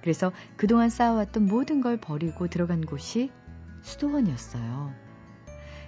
그래서 0.01 0.31
그동안 0.55 0.89
쌓아왔던 0.89 1.45
모든 1.45 1.81
걸 1.81 1.97
버리고 1.97 2.47
들어간 2.47 2.81
곳이 2.81 3.31
수도원이었어요. 3.81 4.93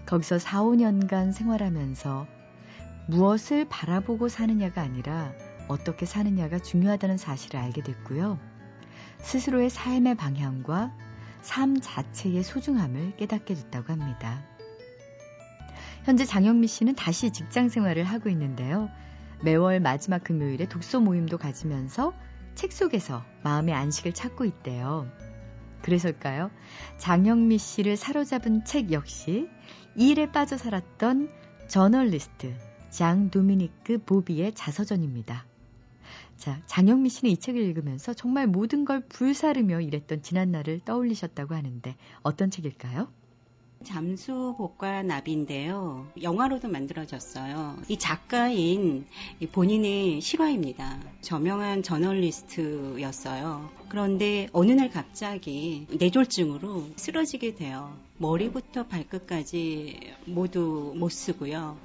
거기서 0.05 0.39
4, 0.39 0.63
5년간 0.63 1.31
생활하면서 1.31 2.27
무엇을 3.08 3.67
바라보고 3.70 4.27
사느냐가 4.27 4.81
아니라 4.81 5.34
어떻게 5.72 6.06
사느냐가 6.06 6.60
중요하다는 6.60 7.18
사실을 7.18 7.60
알게 7.60 7.82
됐고요. 7.82 8.40
스스로의 9.20 9.70
삶의 9.70 10.16
방향과 10.16 10.96
삶 11.42 11.80
자체의 11.80 12.44
소중함을 12.44 13.16
깨닫게 13.18 13.54
됐다고 13.56 13.94
합니다. 13.94 14.46
현재 16.04 16.25
장영미 16.25 16.68
씨는 16.68 16.96
다시 16.96 17.32
직장 17.32 17.70
생활을 17.70 18.04
하고 18.04 18.30
있는데요. 18.30 18.90
매월 19.44 19.80
마지막 19.80 20.24
금요일에 20.24 20.68
독서 20.68 21.00
모임도 21.00 21.38
가지면서 21.38 22.13
책 22.54 22.72
속에서 22.72 23.24
마음의 23.44 23.74
안식을 23.74 24.13
찾고 24.13 24.46
있대요. 24.46 25.08
그래서일까요? 25.82 26.51
장영미 26.98 27.58
씨를 27.58 27.98
사로잡은 27.98 28.66
책 28.66 28.92
역시 28.92 29.48
일에 29.96 30.32
빠져 30.32 30.58
살았던 30.58 31.32
저널리스트 31.68 32.56
장 32.90 33.32
도미니크 33.32 34.04
보비의 34.06 34.54
자서전입니다. 34.54 35.46
자, 36.41 36.60
장영미 36.65 37.10
씨는 37.10 37.31
이 37.31 37.38
책을 37.38 37.62
읽으면서 37.62 38.15
정말 38.15 38.48
모든 38.48 38.83
걸 38.83 39.01
불사르며 39.07 39.79
일했던 39.79 40.24
지난날을 40.24 40.79
떠올리셨다고 40.86 41.53
하는데 41.53 41.95
어떤 42.24 42.50
책일까요? 42.50 43.13
잠수복과 43.83 45.03
나비인데요. 45.03 46.07
영화로도 46.21 46.67
만들어졌어요. 46.69 47.77
이 47.88 47.97
작가인 47.97 49.05
본인의 49.51 50.21
실화입니다. 50.21 51.00
저명한 51.21 51.83
저널리스트였어요. 51.83 53.69
그런데 53.89 54.47
어느 54.53 54.71
날 54.71 54.89
갑자기 54.89 55.88
뇌졸중으로 55.91 56.88
쓰러지게 56.95 57.55
돼요. 57.55 57.97
머리부터 58.17 58.88
발끝까지 58.88 60.00
모두 60.25 60.93
못 60.95 61.09
쓰고요. 61.09 61.77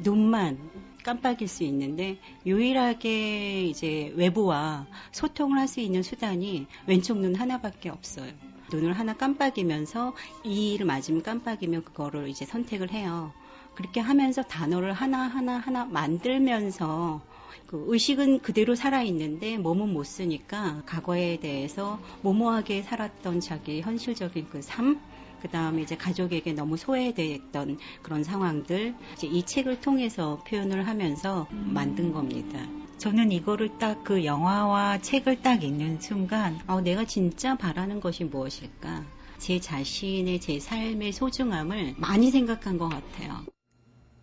눈만 0.00 0.58
깜빡일 1.04 1.48
수 1.48 1.64
있는데 1.64 2.18
유일하게 2.46 3.64
이제 3.66 4.12
외부와 4.16 4.86
소통을 5.12 5.58
할 5.58 5.68
수 5.68 5.80
있는 5.80 6.02
수단이 6.02 6.66
왼쪽 6.86 7.18
눈 7.18 7.34
하나밖에 7.34 7.88
없어요. 7.88 8.32
눈을 8.72 8.92
하나 8.92 9.14
깜빡이면서 9.14 10.14
이를 10.42 10.86
맞으면 10.86 11.22
깜빡이면 11.22 11.84
그거를 11.84 12.28
이제 12.28 12.44
선택을 12.44 12.90
해요. 12.92 13.32
그렇게 13.74 14.00
하면서 14.00 14.42
단어를 14.42 14.92
하나하나 14.92 15.58
하나 15.58 15.84
만들면서 15.84 17.22
그 17.66 17.84
의식은 17.88 18.40
그대로 18.40 18.74
살아있는데 18.74 19.56
몸은 19.58 19.92
못 19.92 20.04
쓰니까 20.04 20.82
과거에 20.86 21.38
대해서 21.40 21.98
모모하게 22.22 22.82
살았던 22.82 23.40
자기 23.40 23.80
현실적인 23.80 24.48
그 24.50 24.60
삶, 24.62 25.00
그 25.40 25.48
다음에 25.48 25.82
이제 25.82 25.96
가족에게 25.96 26.52
너무 26.52 26.76
소외됐던 26.76 27.78
그런 28.02 28.24
상황들, 28.24 28.94
이제 29.14 29.26
이 29.26 29.42
책을 29.44 29.80
통해서 29.80 30.42
표현을 30.46 30.86
하면서 30.86 31.48
만든 31.50 32.12
겁니다. 32.12 32.81
저는 33.02 33.32
이거를 33.32 33.78
딱 33.78 34.04
그 34.04 34.24
영화와 34.24 34.98
책을 34.98 35.42
딱 35.42 35.64
읽는 35.64 36.00
순간, 36.00 36.60
어, 36.68 36.80
내가 36.80 37.04
진짜 37.04 37.56
바라는 37.56 38.00
것이 38.00 38.22
무엇일까? 38.22 39.04
제 39.38 39.58
자신의 39.58 40.40
제 40.40 40.60
삶의 40.60 41.10
소중함을 41.10 41.96
많이 41.98 42.30
생각한 42.30 42.78
것 42.78 42.88
같아요. 42.88 43.44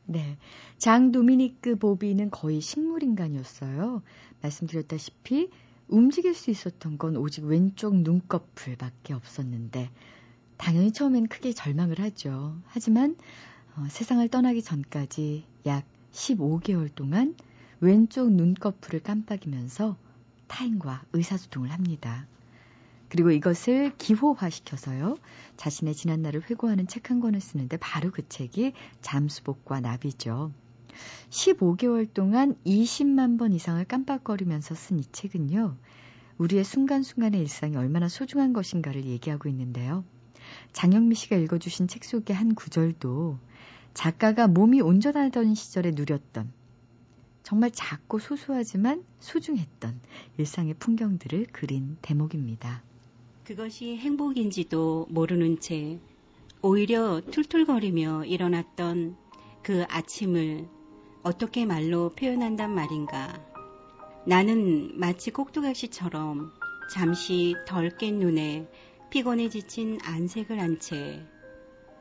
네. 0.06 0.38
장 0.78 1.12
도미니크 1.12 1.76
보비는 1.76 2.32
거의 2.32 2.62
식물인간이었어요. 2.62 4.02
말씀드렸다시피 4.42 5.50
움직일 5.90 6.34
수 6.34 6.50
있었던 6.50 6.98
건 6.98 7.18
오직 7.18 7.44
왼쪽 7.44 7.98
눈꺼풀밖에 7.98 9.14
없었는데, 9.14 9.90
당연히 10.56 10.94
처음엔 10.94 11.28
크게 11.28 11.52
절망을 11.52 12.00
하죠. 12.00 12.56
하지만 12.68 13.18
어, 13.76 13.88
세상을 13.90 14.26
떠나기 14.30 14.64
전까지 14.64 15.44
약 15.66 15.84
15개월 16.14 16.90
동안 16.96 17.36
왼쪽 17.82 18.32
눈꺼풀을 18.32 19.02
깜빡이면서 19.02 19.98
타인과 20.48 21.04
의사소통을 21.14 21.72
합니다. 21.72 22.28
그리고 23.08 23.32
이것을 23.32 23.94
기호화시켜서요. 23.98 25.18
자신의 25.58 25.96
지난날을 25.96 26.44
회고하는 26.50 26.88
책 26.88 27.10
한 27.10 27.20
권을 27.20 27.42
쓰는데 27.42 27.78
바로 27.78 28.12
그 28.12 28.28
책이 28.28 28.74
잠수복과 29.02 29.80
나비죠. 29.80 30.52
15개월 31.30 32.12
동안 32.14 32.56
20만 32.66 33.40
번 33.40 33.54
이상을 33.54 33.84
깜빡거리면서 33.86 34.76
쓴 34.76 35.00
이 35.00 35.04
책은요. 35.12 35.78
우리의 36.38 36.64
순간순간의 36.64 37.40
일상이 37.40 37.76
얼마나 37.78 38.08
소중한 38.10 38.54
것인가를 38.54 39.06
얘기하고 39.06 39.50
있는데요. 39.50 40.04
장영미 40.74 41.16
씨가 41.16 41.36
읽어주신 41.38 41.88
책 41.88 42.04
속의 42.04 42.36
한 42.36 42.56
구절도 42.56 43.40
작가가 43.94 44.48
몸이 44.48 44.82
온전하던 44.82 45.56
시절에 45.56 45.92
누렸던 45.92 46.52
정말 47.50 47.72
작고 47.72 48.20
소소하지만 48.20 49.04
소중했던 49.22 50.00
일상의 50.38 50.76
풍경들을 50.76 51.48
그린 51.52 51.98
대목입니다. 52.04 52.84
그것이 53.44 53.98
행복인지도 53.98 55.08
모르는 55.10 55.60
채 55.60 56.00
오히려 56.62 57.22
툴툴거리며 57.22 58.26
일어났던 58.26 59.18
그 59.64 59.84
아침을 59.90 60.68
어떻게 61.24 61.66
말로 61.66 62.10
표현한단 62.10 62.70
말인가. 62.76 63.44
나는 64.28 64.92
마치 65.00 65.32
꼭두각시처럼 65.32 66.52
잠시 66.94 67.56
덜 67.66 67.98
깬 67.98 68.20
눈에 68.20 68.70
피곤해 69.10 69.50
지친 69.50 69.98
안색을 70.04 70.60
한 70.60 70.78
채 70.78 71.26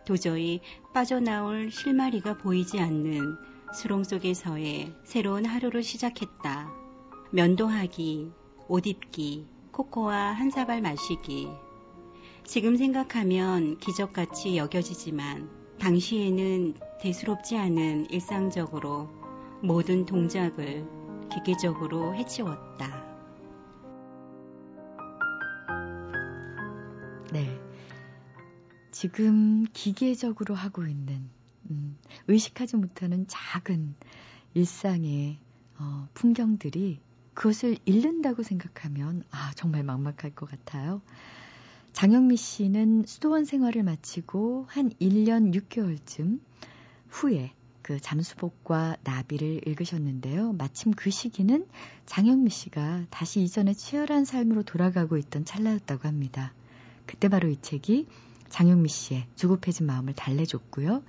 도저히 0.05 0.61
빠져나올 0.93 1.71
실마리가 1.71 2.37
보이지 2.37 2.81
않는 2.81 3.48
수롱 3.73 4.05
속에서의 4.05 4.95
새로운 5.05 5.45
하루를 5.45 5.83
시작했다. 5.83 6.73
면도하기, 7.31 8.33
옷 8.69 8.87
입기, 8.87 9.47
코코아 9.73 10.15
한 10.15 10.51
사발 10.51 10.81
마시기. 10.81 11.49
지금 12.45 12.77
생각하면 12.77 13.79
기적같이 13.79 14.57
여겨지지만 14.57 15.51
당시에는 15.79 16.75
대수롭지 17.01 17.57
않은 17.57 18.11
일상적으로 18.11 19.11
모든 19.63 20.07
동작을 20.07 20.87
기계적으로 21.31 22.15
해치웠다. 22.15 23.07
네. 27.33 27.61
지금 28.91 29.67
기계적으로 29.73 30.55
하고 30.55 30.85
있는, 30.87 31.31
음, 31.71 31.97
의식하지 32.27 32.77
못하는 32.77 33.27
작은 33.29 33.95
일상의 34.55 35.39
어, 35.79 36.09
풍경들이 36.15 37.01
그것을 37.35 37.77
잃는다고 37.85 38.43
생각하면, 38.43 39.23
아, 39.31 39.53
정말 39.55 39.85
막막할 39.85 40.35
것 40.35 40.51
같아요. 40.51 41.01
장영미 41.93 42.37
씨는 42.37 43.05
수도원 43.07 43.45
생활을 43.45 43.85
마치고 43.85 44.67
한 44.69 44.91
1년 45.01 45.55
6개월쯤 45.55 46.41
후에 47.09 47.53
그 47.83 48.01
잠수복과 48.01 48.97
나비를 49.03 49.67
읽으셨는데요. 49.67 50.53
마침 50.53 50.93
그 50.93 51.11
시기는 51.11 51.67
장영미 52.07 52.51
씨가 52.51 53.07
다시 53.09 53.41
이전의 53.43 53.77
치열한 53.77 54.25
삶으로 54.25 54.63
돌아가고 54.63 55.17
있던 55.17 55.45
찰나였다고 55.45 56.07
합니다. 56.07 56.53
그때 57.07 57.29
바로 57.29 57.49
이 57.49 57.57
책이 57.63 58.07
장영미 58.49 58.89
씨의 58.89 59.27
조급해진 59.37 59.87
마음을 59.87 60.15
달래줬고요. 60.15 61.03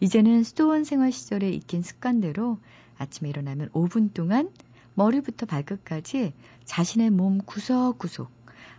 이제는 0.00 0.44
수도원 0.44 0.84
생활 0.84 1.12
시절에 1.12 1.50
익힌 1.50 1.82
습관대로 1.82 2.58
아침에 2.98 3.28
일어나면 3.30 3.68
5분 3.70 4.12
동안 4.14 4.50
머리부터 4.94 5.46
발끝까지 5.46 6.32
자신의 6.64 7.10
몸 7.10 7.38
구석구석 7.38 8.30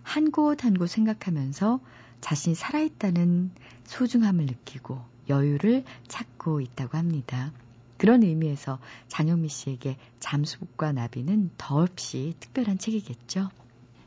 한 0.03 0.31
곳 0.31 0.63
한 0.65 0.73
곳 0.77 0.87
생각하면서 0.89 1.79
자신이 2.21 2.55
살아있다는 2.55 3.51
소중함을 3.85 4.45
느끼고 4.45 4.99
여유를 5.29 5.83
찾고 6.07 6.61
있다고 6.61 6.97
합니다. 6.97 7.51
그런 7.97 8.23
의미에서 8.23 8.79
장영미 9.07 9.47
씨에게 9.49 9.97
잠수복과 10.19 10.91
나비는 10.91 11.51
더없이 11.57 12.33
특별한 12.39 12.79
책이겠죠. 12.79 13.49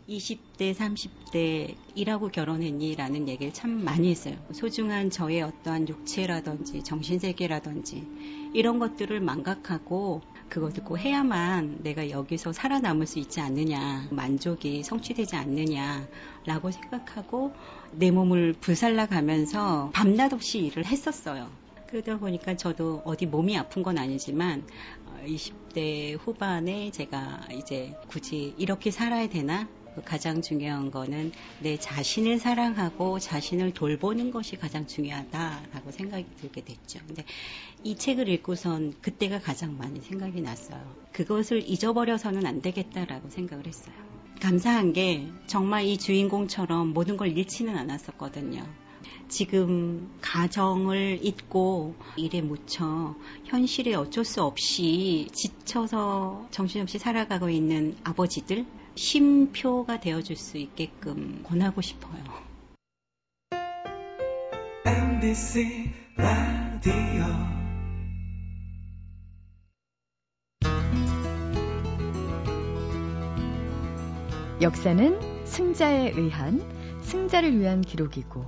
20대, 0.09 0.75
30대 0.75 1.77
일하고 1.95 2.29
결혼했니? 2.29 2.95
라는 2.97 3.27
얘기를 3.27 3.53
참 3.53 3.71
많이 3.85 4.11
했어요. 4.11 4.37
소중한 4.53 5.09
저의 5.11 5.41
어떠한 5.41 5.89
육체라든지 5.89 6.83
정신세계라든지 6.83 8.07
이런 8.53 8.79
것들을 8.79 9.19
망각하고 9.21 10.21
그거 10.51 10.69
듣고 10.69 10.99
해야만 10.99 11.79
내가 11.83 12.11
여기서 12.11 12.53
살아남을 12.53 13.07
수 13.07 13.19
있지 13.19 13.41
않느냐, 13.41 14.09
만족이 14.11 14.83
성취되지 14.83 15.37
않느냐라고 15.37 16.71
생각하고 16.71 17.53
내 17.93 18.11
몸을 18.11 18.53
불살라 18.61 19.07
가면서 19.07 19.91
밤낮 19.95 20.35
없이 20.35 20.59
일을 20.59 20.85
했었어요. 20.85 21.51
그러다 21.87 22.19
보니까 22.19 22.57
저도 22.57 23.03
어디 23.05 23.25
몸이 23.25 23.57
아픈 23.57 23.83
건 23.83 23.97
아니지만 23.97 24.67
20대 25.27 26.19
후반에 26.19 26.91
제가 26.91 27.47
이제 27.53 27.95
굳이 28.09 28.55
이렇게 28.59 28.91
살아야 28.91 29.29
되나? 29.29 29.67
가장 30.03 30.43
중요한 30.43 30.91
거는 30.91 31.33
내 31.61 31.77
자신을 31.77 32.39
사랑하고 32.39 33.19
자신을 33.19 33.75
돌보는 33.75 34.31
것이 34.31 34.57
가장 34.57 34.87
중요하다라고 34.87 35.91
생각이 35.91 36.27
들게 36.41 36.65
됐죠. 36.65 37.01
근데 37.07 37.25
이 37.83 37.97
책을 37.97 38.29
읽고선 38.29 38.95
그때가 39.01 39.41
가장 39.41 39.77
많이 39.79 40.01
생각이 40.01 40.41
났어요. 40.41 40.95
그것을 41.13 41.69
잊어버려서는 41.69 42.47
안 42.47 42.61
되겠다라고 42.63 43.31
생각을 43.31 43.67
했어요. 43.67 43.95
감사한 44.41 44.93
게 44.93 45.29
정말 45.47 45.85
이 45.85 45.97
주인공처럼 45.97 46.93
모든 46.93 47.17
걸 47.17 47.37
잃지는 47.37 47.77
않았었거든요. 47.77 48.67
지금 49.29 50.15
가정을 50.21 51.21
잊고 51.23 51.95
일에 52.17 52.41
묻혀 52.43 53.15
현실에 53.45 53.95
어쩔 53.95 54.25
수 54.25 54.43
없이 54.43 55.29
지쳐서 55.33 56.47
정신없이 56.51 56.99
살아가고 56.99 57.49
있는 57.49 57.97
아버지들, 58.05 58.67
심표가 58.97 59.99
되어줄 59.99 60.37
수 60.37 60.57
있게끔 60.57 61.43
권하고 61.43 61.81
싶어요. 61.81 62.23
MBC 64.87 65.91
라디오 66.17 67.25
역사는 74.61 75.45
승자에 75.45 76.11
의한 76.11 76.63
승자를 77.03 77.59
위한 77.59 77.83
기록이고 77.83 78.45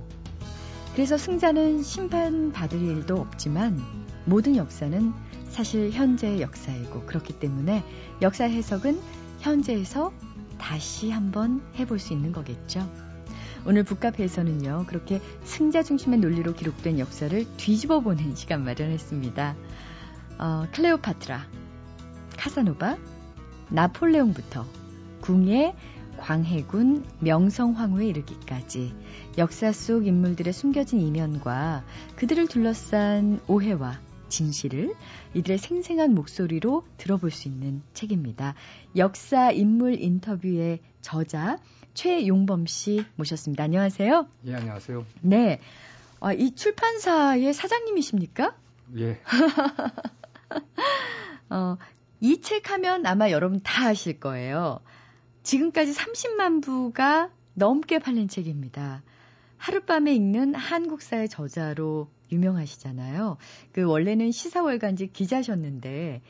그래서 0.93 1.17
승자는 1.17 1.83
심판받을 1.83 2.81
일도 2.81 3.17
없지만 3.17 3.79
모든 4.25 4.55
역사는 4.55 5.13
사실 5.49 5.91
현재의 5.91 6.41
역사이고 6.41 7.01
그렇기 7.01 7.39
때문에 7.39 7.83
역사 8.21 8.45
해석은 8.45 8.99
현재에서 9.39 10.11
다시 10.57 11.11
한번 11.11 11.61
해볼 11.77 11.99
수 11.99 12.13
있는 12.13 12.31
거겠죠. 12.31 12.89
오늘 13.65 13.83
북카페에서는요, 13.83 14.85
그렇게 14.87 15.21
승자 15.43 15.83
중심의 15.83 16.19
논리로 16.19 16.53
기록된 16.53 16.99
역사를 16.99 17.45
뒤집어 17.57 17.99
보는 17.99 18.35
시간 18.35 18.63
마련했습니다. 18.63 19.55
어, 20.39 20.67
클레오파트라, 20.71 21.45
카사노바, 22.37 22.97
나폴레옹부터 23.69 24.65
궁예, 25.21 25.75
광해군, 26.17 27.05
명성황후에 27.19 28.07
이르기까지 28.07 28.93
역사 29.37 29.71
속 29.71 30.07
인물들의 30.07 30.51
숨겨진 30.53 31.01
이면과 31.01 31.83
그들을 32.15 32.47
둘러싼 32.47 33.39
오해와 33.47 33.99
진실을 34.29 34.93
이들의 35.33 35.57
생생한 35.57 36.13
목소리로 36.13 36.85
들어볼 36.97 37.31
수 37.31 37.47
있는 37.47 37.81
책입니다. 37.93 38.55
역사 38.95 39.51
인물 39.51 40.01
인터뷰의 40.01 40.79
저자 41.01 41.57
최용범 41.93 42.65
씨 42.67 43.05
모셨습니다. 43.15 43.63
안녕하세요. 43.63 44.27
예, 44.45 44.55
안녕하세요. 44.55 45.05
네. 45.21 45.59
아, 46.19 46.33
이 46.33 46.53
출판사의 46.55 47.53
사장님이십니까? 47.53 48.55
예. 48.97 49.19
어, 51.49 51.77
이 52.19 52.41
책 52.41 52.71
하면 52.71 53.05
아마 53.05 53.31
여러분 53.31 53.61
다 53.61 53.87
아실 53.87 54.19
거예요. 54.19 54.79
지금까지 55.43 55.93
30만 55.93 56.63
부가 56.63 57.29
넘게 57.53 57.99
팔린 57.99 58.27
책입니다. 58.27 59.03
하룻밤에 59.57 60.13
읽는 60.15 60.55
한국사의 60.55 61.29
저자로 61.29 62.09
유명하시잖아요. 62.31 63.37
그 63.71 63.83
원래는 63.83 64.31
시사월간지 64.31 65.07
기자셨는데 65.07 66.21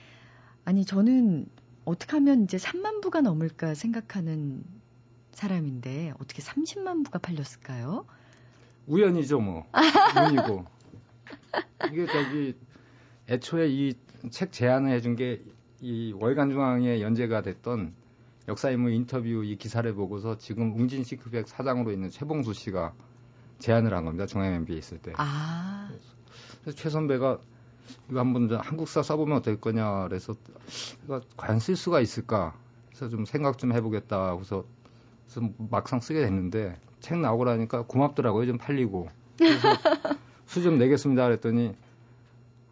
아니 0.65 0.85
저는 0.85 1.47
어떻게 1.85 2.13
하면 2.13 2.43
이제 2.43 2.57
3만 2.57 3.01
부가 3.01 3.21
넘을까 3.21 3.73
생각하는 3.73 4.63
사람인데 5.31 6.13
어떻게 6.19 6.41
30만 6.41 7.05
부가 7.05 7.19
팔렸을까요? 7.19 8.05
우연이죠, 8.87 9.39
뭐. 9.39 9.65
운이고. 10.29 10.65
이게 11.91 12.05
저기 12.07 12.55
애초에 13.29 13.67
이 13.69 13.93
책 14.31 14.51
제안을 14.51 14.91
해준 14.91 15.15
게 15.15 15.41
이 15.79 16.11
월간중앙에 16.13 17.01
연재가 17.01 17.41
됐던 17.43 17.93
역사인물 18.47 18.93
인터뷰 18.93 19.43
이 19.43 19.57
기사를 19.57 19.91
보고서 19.93 20.37
지금 20.37 20.73
웅진 20.75 21.03
시크백 21.03 21.47
사장으로 21.47 21.91
있는 21.91 22.09
최봉수 22.09 22.53
씨가 22.53 22.95
제안을 23.59 23.93
한 23.93 24.05
겁니다. 24.05 24.25
중앙 24.25 24.53
MB에 24.53 24.77
있을 24.77 24.97
때. 24.99 25.13
아. 25.17 25.89
그래서 26.61 26.77
최 26.77 26.89
선배가 26.89 27.39
이거 28.09 28.19
한번 28.19 28.53
한국사 28.53 29.01
써보면 29.01 29.37
어떨 29.37 29.59
거냐 29.59 30.07
그래서 30.07 30.35
이거 31.05 31.21
과연 31.37 31.59
쓸 31.59 31.75
수가 31.75 32.01
있을까 32.01 32.55
그래서 32.89 33.09
좀 33.09 33.25
생각 33.25 33.57
좀 33.57 33.73
해보겠다 33.73 34.35
그래서, 34.35 34.65
막상 35.57 35.99
쓰게 35.99 36.21
됐는데 36.21 36.77
책 36.99 37.19
나오고 37.19 37.45
나니까 37.45 37.83
고맙더라고요 37.83 38.45
좀 38.45 38.57
팔리고 38.57 39.09
그래서 39.37 39.67
수 40.45 40.61
좀 40.61 40.77
내겠습니다 40.77 41.25
그랬더니 41.25 41.75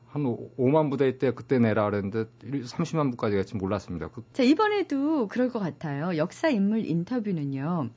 한 0.07 0.23
5만 0.23 0.89
부대 0.89 1.17
때 1.17 1.31
그때 1.31 1.59
내라 1.59 1.89
그랬는데 1.89 2.25
30만 2.41 3.11
부까지 3.11 3.35
갈지 3.35 3.57
몰랐습니다. 3.57 4.07
그... 4.07 4.23
자, 4.31 4.43
이번에도 4.43 5.27
그럴 5.27 5.49
것 5.49 5.59
같아요. 5.59 6.15
역사 6.15 6.47
인물 6.47 6.85
인터뷰는요. 6.85 7.89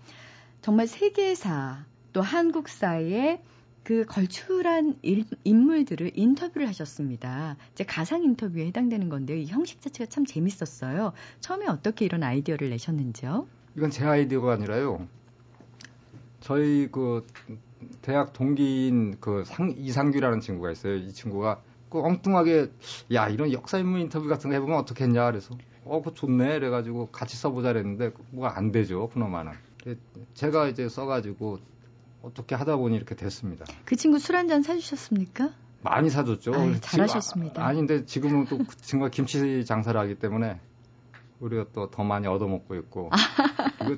정말 0.61 0.89
세계사 0.89 1.85
또 2.13 2.23
한국사의 2.23 3.43
그 3.85 4.05
걸출한 4.05 4.97
일, 5.03 5.25
인물들을 5.45 6.13
인터뷰를 6.15 6.69
하셨습니다. 6.69 7.57
이제 7.73 7.85
가상 7.85 8.23
인터뷰에 8.23 8.67
해당되는 8.67 9.09
건데요. 9.09 9.39
이 9.39 9.47
형식 9.47 9.81
자체가 9.81 10.11
참 10.11 10.27
재밌었어요. 10.27 11.13
처음에 11.41 11.67
어떻게 11.69 12.05
이런 12.05 12.23
아이디어를 12.23 12.69
내셨는지요? 12.71 13.47
이건 13.77 13.91
제 13.91 14.05
아이디어가 14.05 14.53
아니라요. 14.53 15.07
저희 16.41 16.89
그 16.91 17.27
대학 18.03 18.33
동기인 18.33 19.19
그 19.21 19.45
상, 19.47 19.75
이상규라는 19.77 20.41
친구가 20.41 20.71
있어요. 20.71 20.97
이 20.97 21.13
친구가 21.13 21.63
그 21.89 22.01
엉뚱하게 22.01 22.71
야 23.15 23.29
이런 23.29 23.53
역사 23.53 23.79
인물 23.79 24.01
인터뷰 24.01 24.29
같은 24.29 24.51
거 24.51 24.55
해보면 24.55 24.79
어떻겠냐 24.79 25.31
그래서 25.31 25.57
어 25.85 25.99
그거 25.99 26.13
좋네 26.13 26.59
그래가지고 26.59 27.09
같이 27.11 27.37
써보자 27.37 27.73
그랬는데 27.73 28.13
뭐가 28.31 28.59
안 28.59 28.73
되죠 28.73 29.09
그놈만은 29.09 29.53
제가 30.35 30.69
이제 30.69 30.89
써가지고 30.89 31.61
어떻게 32.23 32.55
하다 32.55 32.77
보니 32.77 32.97
이렇게 32.97 33.15
됐습니다. 33.15 33.65
그 33.85 33.97
친구 33.97 34.19
술 34.19 34.37
한 34.37 34.49
잔 34.49 34.63
사주셨습니까? 34.63 35.51
많이 35.83 36.11
사줬죠. 36.11 36.55
아유, 36.55 36.81
잘하셨습니다. 36.81 37.65
아, 37.65 37.73
닌데 37.73 38.05
지금은 38.05 38.47
또 38.47 38.59
그 38.59 38.77
친구가 38.77 39.11
김치 39.11 39.65
장사를 39.65 39.99
하기 40.01 40.17
때문에 40.17 40.59
우리가 41.41 41.67
또 41.73 41.89
더 41.91 42.03
많이 42.05 42.27
얻어먹고 42.27 42.75
있고. 42.77 43.11
이거... 43.83 43.97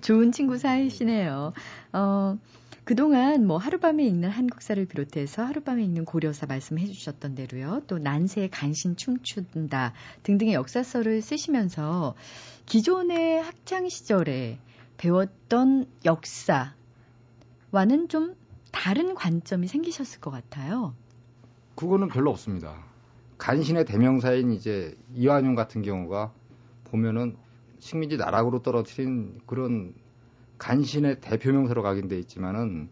좋은 0.00 0.32
친구 0.32 0.56
사이시네요. 0.56 1.52
어, 1.92 2.38
그동안 2.84 3.46
뭐 3.46 3.58
하룻밤에 3.58 4.02
읽는 4.04 4.30
한국사를 4.30 4.82
비롯해서 4.86 5.44
하룻밤에 5.44 5.84
읽는 5.84 6.06
고려사 6.06 6.46
말씀해 6.46 6.86
주셨던 6.86 7.34
대로요. 7.34 7.82
또 7.86 7.98
난세의 7.98 8.48
간신 8.50 8.96
춤춘다 8.96 9.92
등등의 10.22 10.54
역사서를 10.54 11.20
쓰시면서 11.20 12.14
기존의 12.64 13.42
학창 13.42 13.88
시절에 13.88 14.58
배웠던 15.00 15.86
역사와는 16.04 16.74
좀 18.08 18.34
다른 18.70 19.14
관점이 19.14 19.66
생기셨을 19.66 20.20
것 20.20 20.30
같아요. 20.30 20.94
그거는 21.74 22.08
별로 22.08 22.30
없습니다. 22.30 22.84
간신의 23.38 23.86
대명사인 23.86 24.52
이제 24.52 24.94
이완용 25.14 25.54
같은 25.54 25.80
경우가 25.80 26.34
보면은 26.84 27.36
식민지 27.78 28.18
나락으로 28.18 28.60
떨어뜨린 28.60 29.40
그런 29.46 29.94
간신의 30.58 31.22
대표명사로 31.22 31.82
각인돼 31.82 32.18
있지만은 32.18 32.90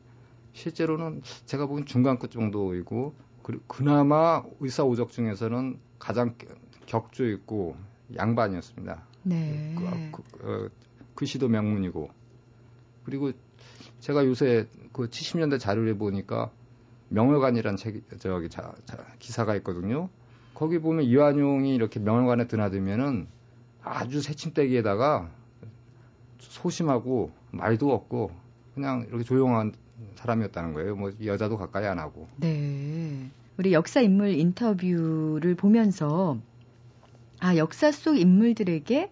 실제로는 0.54 1.20
제가 1.44 1.66
보기엔 1.66 1.84
중간급 1.84 2.30
정도이고 2.30 3.14
그리고 3.42 3.62
그나마 3.66 4.42
의사오적 4.60 5.10
중에서는 5.10 5.78
가장 5.98 6.34
격조 6.86 7.28
있고 7.28 7.76
양반이었습니다. 8.16 9.06
네. 9.24 9.74
그, 9.76 10.22
그, 10.32 10.66
어, 10.66 10.87
글씨도 11.18 11.48
명문이고 11.48 12.10
그리고 13.04 13.32
제가 13.98 14.24
요새 14.24 14.68
그 14.92 15.08
70년대 15.08 15.58
자료를 15.58 15.98
보니까 15.98 16.52
명월관이라는 17.08 17.76
책 17.76 18.04
저기 18.20 18.48
자, 18.48 18.72
자, 18.84 19.04
기사가 19.18 19.56
있거든요. 19.56 20.10
거기 20.54 20.78
보면 20.78 21.04
이완용이 21.04 21.74
이렇게 21.74 21.98
명월관에 21.98 22.46
드나들면은 22.46 23.26
아주 23.82 24.20
새침대기에다가 24.20 25.28
소심하고 26.38 27.32
말도 27.50 27.92
없고 27.92 28.30
그냥 28.76 29.04
이렇게 29.08 29.24
조용한 29.24 29.72
사람이었다는 30.14 30.72
거예요. 30.72 30.94
뭐 30.94 31.10
여자도 31.24 31.56
가까이 31.56 31.86
안 31.86 31.98
하고. 31.98 32.28
네. 32.36 33.28
우리 33.56 33.72
역사 33.72 34.00
인물 34.00 34.34
인터뷰를 34.34 35.56
보면서 35.56 36.38
아 37.40 37.56
역사 37.56 37.90
속 37.90 38.16
인물들에게 38.16 39.10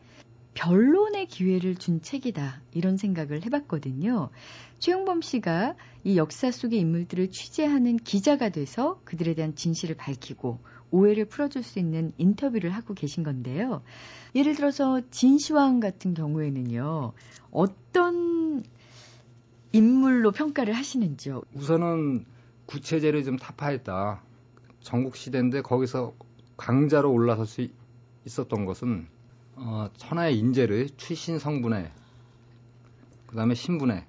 변론의 0.57 1.27
기회를 1.27 1.77
준 1.77 2.01
책이다. 2.01 2.62
이런 2.73 2.97
생각을 2.97 3.45
해봤거든요. 3.45 4.31
최용범 4.79 5.21
씨가 5.21 5.77
이 6.03 6.16
역사 6.16 6.51
속의 6.51 6.81
인물들을 6.81 7.31
취재하는 7.31 7.99
기자가 7.99 8.49
돼서 8.49 8.99
그들에 9.05 9.35
대한 9.35 9.55
진실을 9.55 9.97
밝히고 9.97 10.59
오해를 10.90 11.27
풀어줄 11.27 11.62
수 11.62 11.79
있는 11.79 12.12
인터뷰를 12.16 12.71
하고 12.71 12.95
계신 12.95 13.23
건데요. 13.23 13.83
예를 14.35 14.55
들어서 14.55 15.03
진시황 15.11 15.79
같은 15.79 16.14
경우에는요. 16.14 17.12
어떤 17.51 18.64
인물로 19.73 20.33
평가를 20.33 20.73
하시는지요? 20.73 21.42
우선은 21.55 22.25
구체제를 22.64 23.25
좀 23.25 23.37
타파했다. 23.37 24.23
전국 24.81 25.16
시대인데 25.16 25.61
거기서 25.61 26.14
강자로 26.57 27.12
올라설 27.12 27.47
수 27.47 27.69
있었던 28.25 28.64
것은 28.64 29.07
어, 29.57 29.88
천하의 29.97 30.38
인재를 30.38 30.90
출신 30.97 31.38
성분에 31.38 31.90
그다음에 33.27 33.55
신분에 33.55 34.07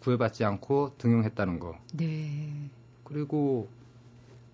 구애받지 0.00 0.44
않고 0.44 0.94
등용했다는 0.98 1.58
거. 1.58 1.76
네. 1.92 2.70
그리고 3.04 3.68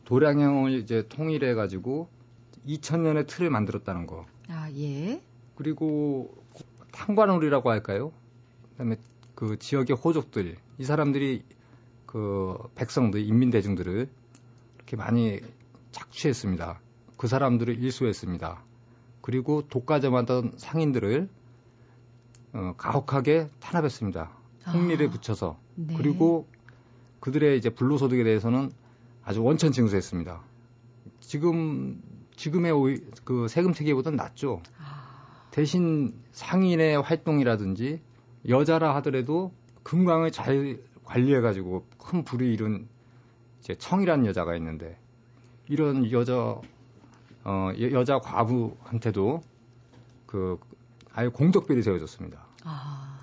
도량형을 0.05 0.73
이제 0.73 1.07
통일해 1.09 1.55
가지고 1.55 2.09
2000년의 2.67 3.27
틀을 3.27 3.51
만들었다는 3.51 4.07
거. 4.07 4.27
아, 4.49 4.71
예. 4.77 5.23
그리고 5.55 6.35
탄관우리라고 6.93 7.71
할까요? 7.71 8.13
그다음에 8.73 8.97
그 9.35 9.59
지역의 9.59 9.97
호족들, 9.97 10.57
이 10.79 10.85
사람들이 10.85 11.45
그 12.07 12.57
백성들, 12.75 13.21
인민 13.21 13.51
대중들을 13.51 14.09
이렇게 14.77 14.97
많이 14.97 15.41
착취했습니다. 15.93 16.81
그 17.17 17.27
사람들을 17.27 17.83
일소했습니다. 17.83 18.63
그리고 19.25 19.63
독과점하던 19.69 20.53
상인들을 20.59 21.31
어, 22.53 22.75
가혹하게 22.77 23.49
탄압했습니다. 23.59 24.31
홍리를 24.71 25.07
아, 25.07 25.11
붙여서 25.11 25.59
네. 25.77 25.95
그리고 25.97 26.47
그들의 27.21 27.57
이제 27.57 27.71
불로소득에 27.71 28.23
대해서는 28.23 28.71
아주 29.25 29.43
원천 29.43 29.73
징수했습니다. 29.73 30.43
지금 31.21 32.03
지금의 32.37 32.73
오이, 32.73 32.99
그 33.25 33.49
세금 33.49 33.73
체계보다는 33.73 34.19
낫죠. 34.19 34.61
아. 34.79 35.49
대신 35.53 36.13
상인의 36.33 37.01
활동이라든지 37.01 38.03
여자라 38.47 38.95
하더라도 38.97 39.55
금강을 39.85 40.33
잘 40.33 40.83
관리해가지고 41.05 41.87
큰 41.97 42.25
부를 42.25 42.47
이룬 42.49 42.89
이제 43.61 43.75
청이라는 43.75 44.27
여자가 44.27 44.55
있는데 44.57 44.99
이런 45.67 46.11
여자 46.11 46.61
어, 47.45 47.71
여자 47.93 48.19
과부한테도 48.19 49.43
그 50.27 50.59
아예 51.13 51.29
공덕비를 51.29 51.83
세워줬습니다. 51.83 52.45
아. 52.65 53.15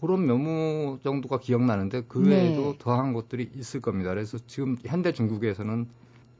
그런 0.00 0.26
면모 0.26 0.98
정도가 1.02 1.38
기억나는데 1.38 2.02
그 2.08 2.18
네. 2.18 2.30
외에도 2.30 2.72
네. 2.72 2.78
더한 2.78 3.12
것들이 3.12 3.50
있을 3.54 3.80
겁니다. 3.80 4.10
그래서 4.10 4.38
지금 4.46 4.76
현대 4.84 5.12
중국에서는 5.12 5.88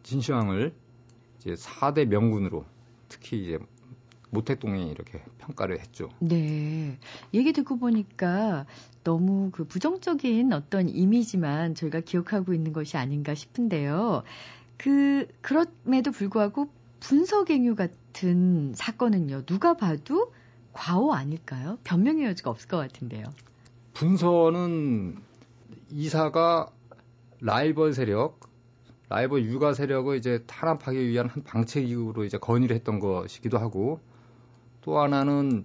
진시황을 0.02 0.74
이제 1.40 1.54
4대 1.54 2.06
명군으로 2.06 2.64
특히 3.08 3.42
이제 3.44 3.58
모택동이 4.30 4.90
이렇게 4.90 5.22
평가를 5.38 5.80
했죠. 5.80 6.10
네. 6.18 6.98
얘기 7.32 7.52
듣고 7.52 7.78
보니까 7.78 8.66
너무 9.04 9.50
그 9.52 9.64
부정적인 9.64 10.52
어떤 10.52 10.88
이미지만 10.88 11.74
저희가 11.74 12.00
기억하고 12.00 12.52
있는 12.52 12.72
것이 12.72 12.96
아닌가 12.96 13.34
싶은데요. 13.34 14.22
그, 14.76 15.28
그럼에도 15.40 16.10
불구하고 16.10 16.68
분석행유 17.06 17.76
같은 17.76 18.72
사건은요, 18.74 19.44
누가 19.46 19.74
봐도 19.74 20.32
과오 20.72 21.12
아닐까요? 21.12 21.78
변명의 21.84 22.24
여지가 22.24 22.50
없을 22.50 22.68
것 22.68 22.78
같은데요. 22.78 23.24
분서는 23.94 25.16
이사가 25.88 26.68
라이벌 27.40 27.92
세력, 27.92 28.40
라이벌 29.08 29.44
육아 29.44 29.72
세력을 29.72 30.16
이제 30.16 30.42
탄압하기 30.48 31.06
위한 31.06 31.28
한 31.28 31.44
방책이로 31.44 32.24
이제 32.24 32.38
건의를 32.38 32.74
했던 32.74 32.98
것이기도 32.98 33.56
하고 33.56 34.00
또 34.80 34.98
하나는 34.98 35.64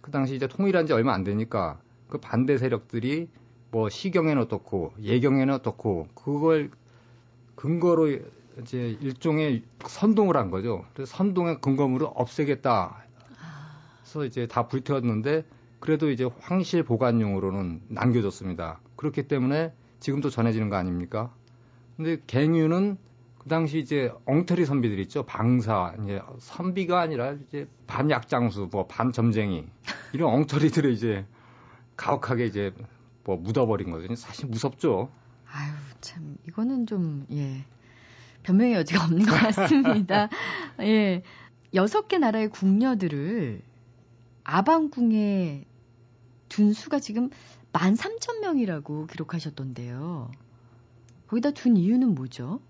그 0.00 0.10
당시 0.10 0.34
이제 0.34 0.48
통일한 0.48 0.86
지 0.86 0.94
얼마 0.94 1.12
안 1.12 1.22
되니까 1.22 1.82
그 2.08 2.16
반대 2.16 2.56
세력들이 2.56 3.28
뭐 3.70 3.90
시경에는 3.90 4.40
어떻고 4.40 4.94
예경에는 5.02 5.52
어떻고 5.52 6.08
그걸 6.14 6.70
근거로 7.56 8.20
이제 8.60 8.96
일종의 9.00 9.62
선동을 9.86 10.36
한 10.36 10.50
거죠. 10.50 10.84
그래서 10.94 11.16
선동의 11.16 11.60
근거물을 11.60 12.06
없애겠다. 12.14 13.04
그래서 14.02 14.24
이제 14.24 14.46
다 14.46 14.68
불태웠는데 14.68 15.44
그래도 15.80 16.10
이제 16.10 16.28
황실 16.40 16.82
보관용으로는 16.84 17.82
남겨졌습니다. 17.88 18.80
그렇기 18.96 19.26
때문에 19.26 19.72
지금도 20.00 20.30
전해지는 20.30 20.68
거 20.68 20.76
아닙니까? 20.76 21.32
근데 21.96 22.18
갱유는 22.26 22.98
그 23.38 23.48
당시 23.48 23.80
이제 23.80 24.12
엉터리 24.24 24.64
선비들 24.64 24.98
있죠. 25.00 25.24
방사, 25.24 25.94
이제 26.02 26.20
선비가 26.38 27.00
아니라 27.00 27.32
이제 27.32 27.66
반약장수, 27.88 28.68
뭐 28.70 28.86
반점쟁이 28.86 29.66
이런 30.12 30.32
엉터리들을 30.32 30.92
이제 30.92 31.26
가혹하게 31.96 32.46
이제 32.46 32.72
뭐 33.24 33.36
묻어버린 33.36 33.90
거죠. 33.90 34.14
사실 34.14 34.46
무섭죠. 34.46 35.10
아유 35.50 35.72
참 36.00 36.36
이거는 36.46 36.86
좀 36.86 37.26
예. 37.32 37.64
변명의 38.42 38.74
여지가 38.74 39.04
없는 39.04 39.26
것 39.26 39.32
같습니다. 39.32 40.28
예. 40.80 41.22
여섯 41.74 42.08
개 42.08 42.18
나라의 42.18 42.50
궁녀들을 42.50 43.62
아방궁에 44.44 45.64
둔 46.48 46.72
수가 46.72 46.98
지금 46.98 47.30
13,000명이라고 47.72 49.08
기록하셨던데요. 49.08 50.30
거기다 51.28 51.52
둔 51.52 51.76
이유는 51.76 52.14
뭐죠? 52.14 52.60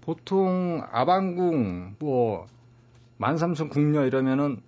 보통 0.00 0.82
아방궁 0.92 1.96
뭐 1.98 2.46
13,000 3.18 3.68
궁녀 3.68 4.06
이러면은 4.06 4.62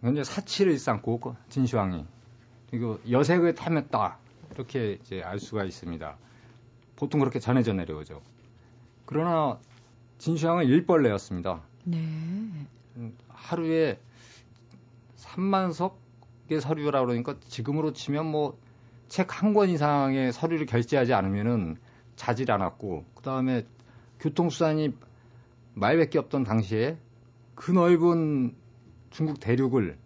굉장히 0.00 0.24
사치를 0.24 0.72
일삼고 0.72 1.36
진시황이 1.48 2.04
그리고 2.70 2.98
여색을 3.08 3.54
탐했다 3.54 4.18
이렇게 4.54 4.98
이제 5.02 5.22
알 5.22 5.38
수가 5.38 5.64
있습니다. 5.64 6.16
보통 6.96 7.20
그렇게 7.20 7.38
전해져 7.38 7.72
내려오죠. 7.72 8.20
그러나 9.14 9.60
진시황은 10.18 10.64
일벌레였습니다. 10.66 11.62
네. 11.84 11.98
음, 12.96 13.16
하루에 13.28 14.00
3만 15.16 15.72
석의 15.72 16.60
서류라고 16.60 17.06
그러니까 17.06 17.36
지금으로 17.48 17.92
치면 17.92 18.26
뭐 18.26 18.58
책 19.08 19.28
한 19.30 19.54
권 19.54 19.68
이상의 19.68 20.32
서류를 20.32 20.66
결제하지 20.66 21.14
않으면은 21.14 21.76
자질 22.16 22.50
않았고 22.50 23.04
그 23.14 23.22
다음에 23.22 23.64
교통수단이 24.18 24.92
말밖에 25.74 26.18
없던 26.18 26.42
당시에 26.42 26.98
그 27.54 27.70
넓은 27.70 28.56
중국 29.10 29.38
대륙을 29.38 29.96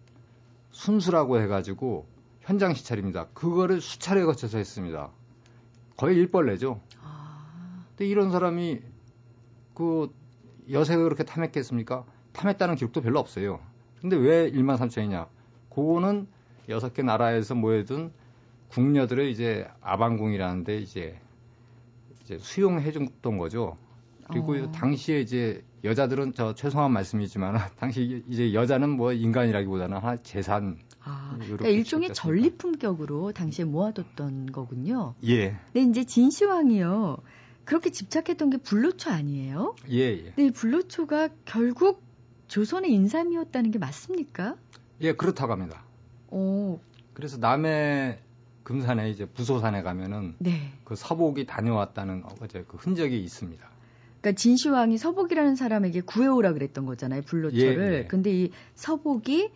순수라고 0.69 1.39
해가지고 1.41 2.05
현장 2.41 2.75
시찰입니다. 2.75 3.29
그거를 3.33 3.81
수차례 3.81 4.23
거쳐서 4.23 4.59
했습니다. 4.59 5.09
거의 5.97 6.17
일벌레죠. 6.17 6.79
아, 7.01 7.85
근데 7.89 8.05
이런 8.07 8.29
사람이 8.29 8.79
그 9.79 10.13
여색을 10.69 11.05
그렇게 11.05 11.23
탐했겠습니까? 11.23 12.03
탐했다는 12.33 12.75
기록도 12.75 13.01
별로 13.01 13.17
없어요. 13.21 13.61
근데 14.01 14.17
왜 14.17 14.51
1만 14.51 14.77
3천이냐? 14.77 15.27
그거는 15.69 16.27
여섯 16.67 16.93
개 16.93 17.01
나라에서 17.01 17.55
모여든 17.55 18.11
궁녀들의 18.67 19.31
이제 19.31 19.65
아방궁이라는데 19.79 20.79
이제 20.79 21.17
이제 22.21 22.37
수용해 22.37 22.91
줬던 22.91 23.37
거죠. 23.37 23.77
그리고 24.29 24.55
어. 24.57 24.71
당시에 24.73 25.21
이제 25.21 25.63
여자들은 25.85 26.33
저 26.33 26.53
죄송한 26.53 26.91
말씀이지만 26.91 27.55
당시 27.79 28.21
이제 28.27 28.53
여자는 28.53 28.89
뭐 28.89 29.13
인간이라기보다는 29.13 29.97
하나 29.97 30.17
재산 30.23 30.77
아, 31.01 31.37
그러니까 31.39 31.69
일종의 31.69 32.09
취급됐습니다. 32.09 32.13
전리 32.13 32.57
품격으로 32.57 33.31
당시에 33.31 33.63
모아뒀던 33.63 34.51
거군요. 34.51 35.15
예, 35.23 35.57
근데 35.71 35.89
이제 35.89 36.03
진시황이요. 36.03 37.19
그렇게 37.69 37.91
집착했던 37.91 38.49
게 38.49 38.57
불로초 38.57 39.11
아니에요? 39.11 39.75
예, 39.91 39.99
예. 39.99 40.23
근데 40.23 40.47
이 40.47 40.49
불로초가 40.49 41.29
결국 41.45 42.01
조선의 42.47 42.91
인삼이었다는 42.91 43.69
게 43.69 43.77
맞습니까? 43.77 44.55
예, 45.01 45.13
그렇다고 45.13 45.53
합니다. 45.53 45.83
오, 46.31 46.79
그래서 47.13 47.37
남해 47.37 48.17
금산에 48.63 49.11
이제 49.11 49.27
부소산에 49.27 49.83
가면은 49.83 50.33
네. 50.39 50.71
그 50.83 50.95
서복이 50.95 51.45
다녀왔다는 51.45 52.23
어제 52.41 52.65
그 52.67 52.77
흔적이 52.77 53.21
있습니다. 53.21 53.69
그러니까 54.19 54.39
진시황이 54.39 54.97
서복이라는 54.97 55.55
사람에게 55.55 56.01
구해오라 56.01 56.53
그랬던 56.53 56.87
거잖아요, 56.87 57.21
불로초를. 57.21 57.93
예, 57.93 57.97
예. 57.99 58.07
근데 58.07 58.31
이 58.31 58.51
서복이 58.73 59.51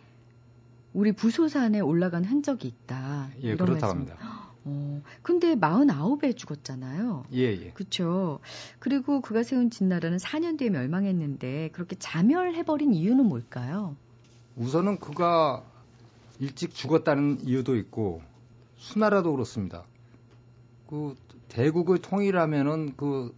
우리 0.92 1.10
부소산에 1.10 1.80
올라간 1.80 2.24
흔적이 2.24 2.68
있다. 2.68 3.30
예, 3.42 3.56
그렇다고 3.56 3.72
말씀. 3.72 3.88
합니다. 3.88 4.43
어, 4.64 5.02
근데 5.22 5.54
49에 5.54 6.36
죽었잖아요. 6.36 7.26
예, 7.34 7.42
예. 7.52 7.70
그렇죠. 7.70 8.40
그리고 8.78 9.20
그가 9.20 9.42
세운 9.42 9.70
진나라는 9.70 10.18
4년 10.18 10.58
뒤에 10.58 10.70
멸망했는데 10.70 11.70
그렇게 11.72 11.96
자멸해버린 11.98 12.94
이유는 12.94 13.26
뭘까요? 13.26 13.96
우선은 14.56 14.98
그가 15.00 15.64
일찍 16.38 16.74
죽었다는 16.74 17.40
이유도 17.42 17.76
있고 17.76 18.22
수나라도 18.76 19.32
그렇습니다. 19.32 19.84
그 20.88 21.14
대국을 21.48 21.98
통일하면은 21.98 22.94
그 22.96 23.34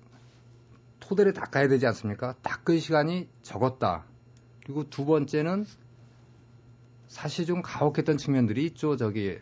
토대를 1.01 1.33
닦아야 1.33 1.69
되지 1.69 1.87
않습니까? 1.87 2.35
닦을 2.43 2.81
시간이 2.81 3.29
적었다. 3.43 4.05
그리고 4.65 4.89
두 4.89 5.05
번째는 5.05 5.67
사실 7.09 7.47
좀 7.47 7.63
가혹했던 7.63 8.17
측면들이 8.17 8.65
있죠. 8.67 8.97
저기 8.97 9.39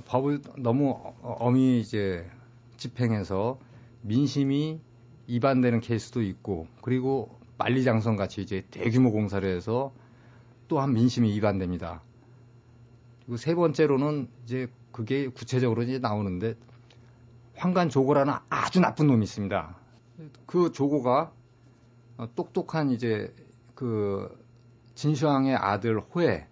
법을 0.00 0.40
너무 0.58 0.90
어- 0.90 1.36
엄히 1.40 1.80
이제 1.80 2.28
집행해서 2.76 3.58
민심이 4.02 4.80
위반되는 5.28 5.80
케이스도 5.80 6.22
있고 6.22 6.66
그리고 6.80 7.38
만리장성 7.58 8.16
같이 8.16 8.40
이제 8.42 8.64
대규모 8.70 9.12
공사를 9.12 9.48
해서 9.48 9.92
또한 10.68 10.92
민심이 10.92 11.30
위반됩니다. 11.32 12.02
그리고 13.20 13.36
세 13.36 13.54
번째로는 13.54 14.28
이제 14.44 14.68
그게 14.90 15.28
구체적으로 15.28 15.82
이제 15.82 15.98
나오는데 15.98 16.54
황간 17.54 17.88
조고라는 17.88 18.34
아주 18.48 18.80
나쁜 18.80 19.06
놈이 19.06 19.22
있습니다. 19.24 19.76
그 20.46 20.72
조고가 20.72 21.32
어, 22.18 22.28
똑똑한 22.34 22.90
이제 22.90 23.32
그 23.74 24.28
진시황의 24.94 25.56
아들 25.56 26.00
호에 26.00 26.46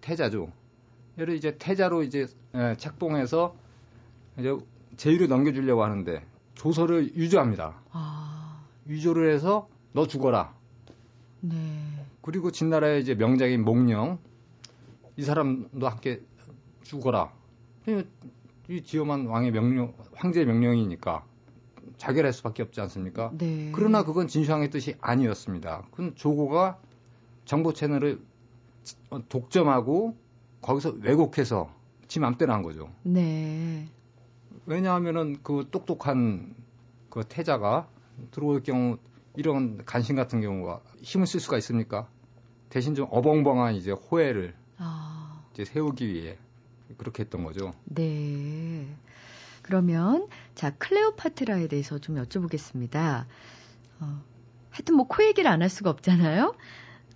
태자죠. 0.00 0.52
얘를 1.18 1.34
이제 1.34 1.56
태자로 1.58 2.02
이제 2.02 2.26
예, 2.54 2.74
책봉해서 2.78 3.54
이제 4.38 4.56
제위를 4.96 5.28
넘겨주려고 5.28 5.82
하는데 5.84 6.24
조서를 6.54 7.14
유조합니다. 7.16 7.74
아, 7.90 8.62
유조를 8.88 9.32
해서 9.32 9.68
너 9.92 10.06
죽어라. 10.06 10.54
네. 11.40 11.56
그리고 12.22 12.50
진나라의 12.50 13.02
이제 13.02 13.14
명장인 13.14 13.64
몽령 13.64 14.18
이 15.16 15.22
사람도 15.22 15.86
함께 15.88 16.20
죽어라. 16.82 17.32
이- 17.88 18.04
이 18.68 18.82
지엄한 18.82 19.26
왕의 19.26 19.50
명령, 19.50 19.92
황제의 20.14 20.46
명령이니까 20.46 21.24
자결할 21.98 22.32
수밖에 22.32 22.62
없지 22.62 22.80
않습니까? 22.82 23.32
네. 23.36 23.70
그러나 23.74 24.04
그건 24.04 24.28
진시황의 24.28 24.70
뜻이 24.70 24.94
아니었습니다. 25.00 25.82
그건 25.90 26.14
조고가 26.14 26.78
정보 27.44 27.72
채널을 27.72 28.20
어, 29.10 29.20
독점하고 29.28 30.16
거기서 30.62 30.94
왜곡해서 31.00 31.72
지 32.08 32.20
맘대로 32.20 32.52
한 32.52 32.62
거죠. 32.62 32.90
네. 33.02 33.88
왜냐하면은 34.66 35.38
그 35.42 35.66
똑똑한 35.70 36.54
그 37.10 37.24
태자가 37.28 37.88
들어올 38.30 38.62
경우 38.62 38.98
이런 39.36 39.84
간신 39.84 40.14
같은 40.16 40.40
경우가 40.40 40.80
힘을 41.02 41.26
쓸 41.26 41.40
수가 41.40 41.58
있습니까? 41.58 42.08
대신 42.68 42.94
좀 42.94 43.06
어벙벙한 43.10 43.74
이제 43.74 43.90
호해를 43.92 44.54
아, 44.78 45.42
이제 45.52 45.64
세우기 45.64 46.06
위해 46.12 46.38
그렇게 46.96 47.22
했던 47.24 47.44
거죠. 47.44 47.74
네. 47.84 48.86
그러면 49.62 50.28
자 50.54 50.70
클레오파트라에 50.76 51.68
대해서 51.68 51.98
좀 51.98 52.16
여쭤보겠습니다. 52.22 53.26
어, 54.00 54.22
하여튼 54.70 54.96
뭐 54.96 55.06
코 55.06 55.22
얘기를 55.24 55.50
안 55.50 55.62
할 55.62 55.68
수가 55.68 55.90
없잖아요. 55.90 56.54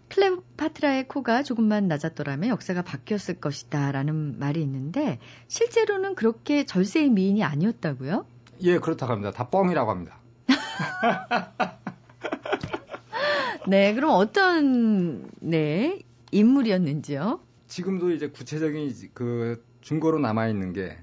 클레오파트라의 0.09 1.09
코가 1.09 1.43
조금만 1.43 1.89
낮았더라면 1.89 2.51
역사가 2.51 2.83
바뀌었을 2.83 3.41
것이다 3.41 3.93
라는 3.93 4.39
말이 4.39 4.63
있는데 4.63 5.19
실제로는 5.49 6.15
그렇게 6.15 6.65
절세의 6.65 7.11
미인이 7.11 7.43
아니었다고요? 7.43 8.27
예, 8.63 8.79
그렇다고 8.79 9.13
합니다. 9.13 9.31
다 9.31 9.49
뻥이라고 9.49 9.91
합니다. 9.91 10.19
네, 13.69 13.95
그럼 13.95 14.13
어떤 14.13 15.29
네 15.41 15.99
인물이었는지요? 16.31 17.41
지금도 17.67 18.13
이제 18.13 18.29
구체적인 18.29 18.93
그 19.13 19.65
증거로 19.83 20.21
남아 20.21 20.49
있는 20.49 20.73
게 20.73 20.97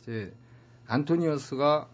이제 0.00 0.32
안토니우스가 0.86 1.88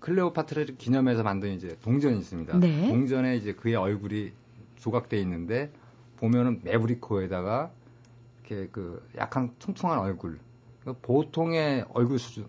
클레오파트라를 0.00 0.76
기념해서 0.76 1.22
만든 1.22 1.54
이제 1.54 1.76
동전이 1.82 2.18
있습니다. 2.18 2.58
네. 2.58 2.88
동전에 2.88 3.36
이제 3.36 3.52
그의 3.52 3.74
얼굴이 3.74 4.32
조각돼 4.76 5.20
있는데 5.20 5.70
보면은 6.18 6.60
매부리코에다가 6.62 7.70
이렇게 8.40 8.68
그 8.70 9.06
약간 9.16 9.54
퉁퉁한 9.58 9.98
얼굴. 9.98 10.38
그 10.84 10.94
보통의 11.00 11.84
얼굴 11.92 12.18
수준. 12.18 12.46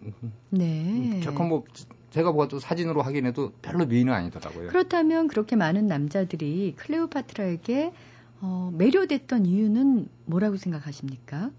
네. 0.49 1.19
잠깐 1.21 1.49
뭐 1.49 1.63
제가 2.09 2.31
보아도 2.31 2.59
사진으로 2.59 3.01
확인해도 3.01 3.53
별로 3.61 3.85
미인은 3.85 4.13
아니더라고요. 4.13 4.69
그렇다면 4.69 5.27
그렇게 5.27 5.55
많은 5.55 5.87
남자들이 5.87 6.75
클레오파트라에게 6.77 7.93
어, 8.41 8.71
매료됐던 8.73 9.45
이유는 9.45 10.07
뭐라고 10.25 10.55
생각하십니까? 10.55 11.51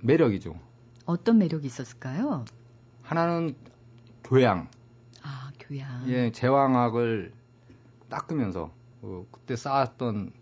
매력이죠. 0.00 0.58
어떤 1.04 1.38
매력이 1.38 1.66
있었을까요? 1.66 2.44
하나는 3.02 3.54
교양. 4.24 4.68
아, 5.22 5.52
교양. 5.60 6.08
예, 6.08 6.32
제왕학을 6.32 7.32
닦으면서 8.08 8.72
어, 9.02 9.26
그때 9.30 9.54
쌓았던 9.54 10.32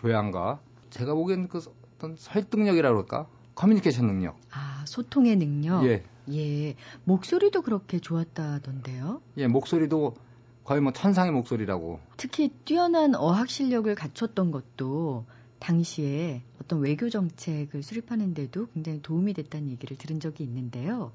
교양과 0.00 0.60
제가 0.90 1.14
보기엔 1.14 1.48
그 1.48 1.60
어떤 1.96 2.16
설득력이라 2.16 2.90
그럴까? 2.90 3.28
커뮤니케이션 3.54 4.06
능력. 4.06 4.38
아, 4.50 4.84
소통의 4.86 5.36
능력. 5.36 5.84
예. 5.86 6.04
예. 6.32 6.74
목소리도 7.04 7.62
그렇게 7.62 7.98
좋았다던데요. 7.98 9.20
예, 9.36 9.46
목소리도 9.46 10.16
거의 10.64 10.80
뭐 10.80 10.92
천상의 10.92 11.32
목소리라고. 11.32 12.00
특히 12.16 12.50
뛰어난 12.64 13.14
어학 13.14 13.50
실력을 13.50 13.92
갖췄던 13.94 14.50
것도 14.50 15.26
당시에 15.58 16.42
어떤 16.62 16.80
외교 16.80 17.10
정책을 17.10 17.82
수립하는데도 17.82 18.68
굉장히 18.68 19.02
도움이 19.02 19.34
됐다는 19.34 19.68
얘기를 19.70 19.96
들은 19.96 20.20
적이 20.20 20.44
있는데요. 20.44 21.12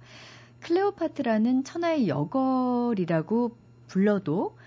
클레오파트라는 0.61 1.63
천하의 1.63 2.07
여걸이라고 2.07 3.55
불러도 3.87 4.57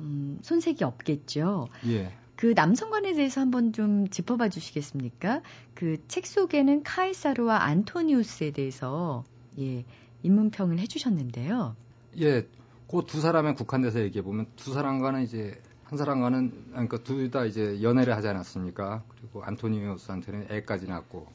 음, 0.00 0.38
손색이 0.42 0.84
없겠죠. 0.84 1.68
예. 1.86 2.12
그 2.42 2.54
남성관에 2.56 3.12
대해서 3.12 3.40
한번 3.40 3.72
좀 3.72 4.08
짚어봐 4.08 4.48
주시겠습니까? 4.48 5.42
그 5.76 5.96
책 6.08 6.26
속에는 6.26 6.82
카이사르와 6.82 7.62
안토니우스에 7.62 8.50
대해서 8.50 9.22
예, 9.60 9.84
인문평을 10.24 10.80
해주셨는데요. 10.80 11.76
예, 12.18 12.42
그 12.90 13.02
두 13.06 13.20
사람의 13.20 13.54
국한돼서 13.54 14.00
얘기해 14.00 14.24
보면 14.24 14.46
두 14.56 14.72
사람과는 14.72 15.22
이제 15.22 15.56
한 15.84 15.96
사람과는 15.96 16.52
그러니까 16.72 16.98
둘 17.04 17.30
다 17.30 17.44
이제 17.44 17.80
연애를 17.80 18.16
하지 18.16 18.26
않았습니까? 18.26 19.04
그리고 19.20 19.44
안토니우스한테는 19.44 20.48
애까지 20.50 20.88
낳고, 20.88 21.28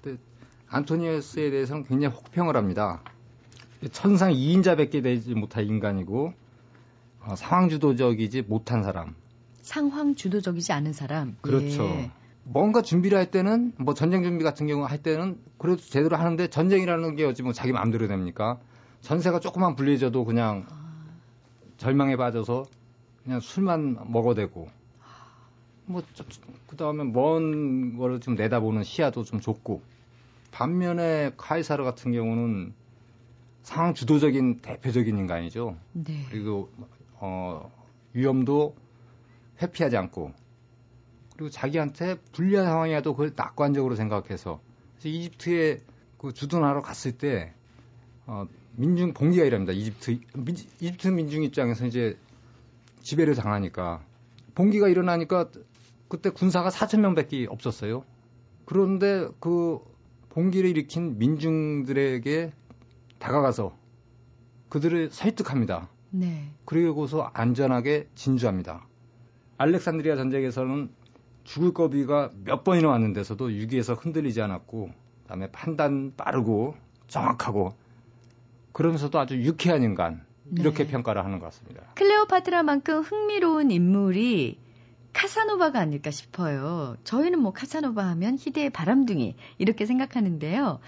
근데 0.00 0.20
안토니우스에 0.68 1.50
대해서는 1.50 1.82
굉장히 1.82 2.14
혹평을 2.14 2.56
합니다. 2.56 3.02
천상 3.90 4.30
2인자밖에 4.30 5.02
되지 5.02 5.34
못한 5.34 5.64
인간이고 5.66 6.32
어, 7.22 7.34
상황주도적이지 7.34 8.42
못한 8.42 8.84
사람. 8.84 9.16
상황 9.68 10.14
주도적이지 10.14 10.72
않은 10.72 10.94
사람. 10.94 11.36
그렇죠. 11.42 11.84
예. 11.84 12.10
뭔가 12.42 12.80
준비를 12.80 13.18
할 13.18 13.30
때는 13.30 13.74
뭐 13.76 13.92
전쟁 13.92 14.22
준비 14.22 14.42
같은 14.42 14.66
경우 14.66 14.84
할 14.84 15.02
때는 15.02 15.38
그래도 15.58 15.82
제대로 15.82 16.16
하는데 16.16 16.48
전쟁이라는 16.48 17.16
게 17.16 17.26
어찌 17.26 17.42
뭐 17.42 17.52
자기 17.52 17.72
마음대로 17.72 18.08
됩니까? 18.08 18.58
전세가 19.02 19.40
조금만 19.40 19.76
불리해져도 19.76 20.24
그냥 20.24 20.66
절망에 21.76 22.16
빠져서 22.16 22.64
그냥 23.24 23.40
술만 23.40 24.10
먹어대고 24.10 24.70
뭐 25.84 26.02
그다음에 26.68 27.04
먼 27.04 27.98
거를 27.98 28.20
좀 28.20 28.36
내다보는 28.36 28.84
시야도 28.84 29.24
좀 29.24 29.38
좁고 29.38 29.82
반면에 30.50 31.32
카이사르 31.36 31.84
같은 31.84 32.12
경우는 32.12 32.72
상황 33.62 33.92
주도적인 33.92 34.60
대표적인 34.62 35.18
인간이죠. 35.18 35.76
네. 35.92 36.24
그리고 36.30 36.70
어 37.20 37.70
위험도 38.14 38.87
회피하지 39.60 39.96
않고 39.96 40.32
그리고 41.36 41.50
자기한테 41.50 42.16
불리한 42.32 42.66
상황이라도 42.66 43.12
그걸 43.12 43.32
낙관적으로 43.36 43.94
생각해서 43.94 44.60
그래서 44.98 45.08
이집트에 45.08 45.80
그 46.18 46.32
주둔하러 46.32 46.82
갔을 46.82 47.12
때 47.12 47.54
어, 48.26 48.46
민중 48.72 49.14
봉기가 49.14 49.44
이랍니다. 49.44 49.72
이집트 49.72 50.18
민, 50.34 50.56
이집트 50.80 51.08
민중 51.08 51.44
입장에서 51.44 51.86
이제 51.86 52.18
지배를 53.02 53.34
당하니까 53.36 54.04
봉기가 54.54 54.88
일어나니까 54.88 55.50
그때 56.08 56.30
군사가 56.30 56.70
4천 56.70 57.00
명밖에 57.00 57.46
없었어요. 57.48 58.04
그런데 58.64 59.28
그 59.38 59.78
봉기를 60.30 60.68
일으킨 60.70 61.18
민중들에게 61.18 62.52
다가가서 63.18 63.76
그들을 64.68 65.10
설득합니다. 65.10 65.88
네. 66.10 66.50
그리고서 66.64 67.30
안전하게 67.32 68.08
진주합니다. 68.14 68.87
알렉산드리아 69.58 70.16
전쟁에서는 70.16 70.90
죽을 71.44 71.72
거비가 71.72 72.30
몇 72.44 72.64
번이나 72.64 72.88
왔는데서도 72.88 73.52
유기에서 73.52 73.94
흔들리지 73.94 74.40
않았고, 74.40 74.90
그다음에 75.22 75.50
판단 75.50 76.14
빠르고 76.16 76.74
정확하고, 77.08 77.74
그러면서도 78.72 79.18
아주 79.18 79.36
유쾌한 79.42 79.82
인간 79.82 80.24
이렇게 80.56 80.84
네. 80.84 80.90
평가를 80.90 81.24
하는 81.24 81.38
것 81.38 81.46
같습니다. 81.46 81.82
클레오파트라만큼 81.94 83.00
흥미로운 83.00 83.70
인물이 83.70 84.58
카사노바가 85.12 85.80
아닐까 85.80 86.10
싶어요. 86.10 86.96
저희는 87.04 87.40
뭐 87.40 87.52
카사노바 87.52 88.04
하면 88.10 88.36
희대의 88.38 88.70
바람둥이 88.70 89.34
이렇게 89.58 89.84
생각하는데요. 89.84 90.78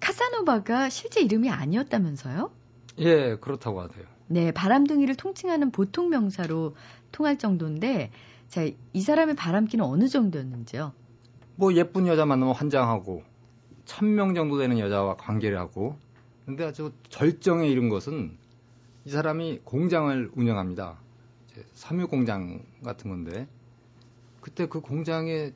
카사노바가 0.00 0.90
실제 0.90 1.20
이름이 1.22 1.50
아니었다면서요? 1.50 2.52
예, 2.98 3.36
그렇다고 3.36 3.80
하세요. 3.80 4.04
네, 4.26 4.52
바람둥이를 4.52 5.14
통칭하는 5.16 5.70
보통 5.70 6.10
명사로 6.10 6.74
통할 7.12 7.38
정도인데, 7.38 8.10
자, 8.48 8.68
이 8.92 9.00
사람의 9.00 9.36
바람기는 9.36 9.84
어느 9.84 10.08
정도였는지요? 10.08 10.92
뭐 11.56 11.72
예쁜 11.74 12.06
여자 12.06 12.24
만나면 12.26 12.54
환장하고 12.54 13.22
천 13.84 14.14
명 14.14 14.34
정도 14.34 14.58
되는 14.58 14.78
여자와 14.78 15.16
관계를 15.16 15.58
하고 15.58 15.96
근데 16.46 16.64
아주 16.64 16.92
절정에 17.08 17.68
이른 17.68 17.88
것은 17.88 18.36
이 19.04 19.10
사람이 19.10 19.60
공장을 19.64 20.30
운영합니다. 20.34 20.98
섬유 21.74 22.08
공장 22.08 22.64
같은 22.84 23.10
건데 23.10 23.46
그때 24.40 24.66
그 24.66 24.80
공장에 24.80 25.52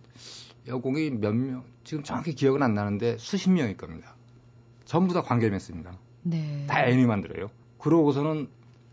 여공이 0.67 1.11
몇 1.11 1.35
명, 1.35 1.65
지금 1.85 2.03
정확히 2.05 2.35
기억은 2.35 2.63
안 2.63 2.75
나는데 2.75 3.17
수십 3.19 3.51
명일 3.51 3.77
겁니다. 3.77 4.15
전부 4.85 5.15
다 5.15 5.23
관계를 5.23 5.51
맺습니다. 5.53 5.99
네. 6.23 6.65
다 6.69 6.87
애니 6.87 7.07
만들어요. 7.07 7.49
그러고서는 7.79 8.49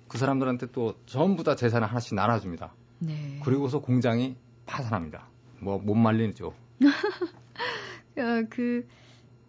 그 0.07 0.17
사람들한테 0.17 0.67
또 0.71 0.95
전부 1.05 1.43
다 1.43 1.55
재산을 1.55 1.87
하나씩 1.87 2.15
나눠줍니다. 2.15 2.73
네. 2.99 3.39
그리고서 3.43 3.79
공장이 3.81 4.35
파산합니다. 4.65 5.27
뭐 5.59 5.77
못 5.79 5.95
말리죠. 5.95 6.53
어, 8.17 8.43
그, 8.49 8.87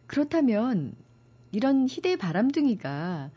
그렇다면, 0.06 0.94
이런 1.52 1.86
희대의 1.88 2.16
바람둥이가 2.16 3.30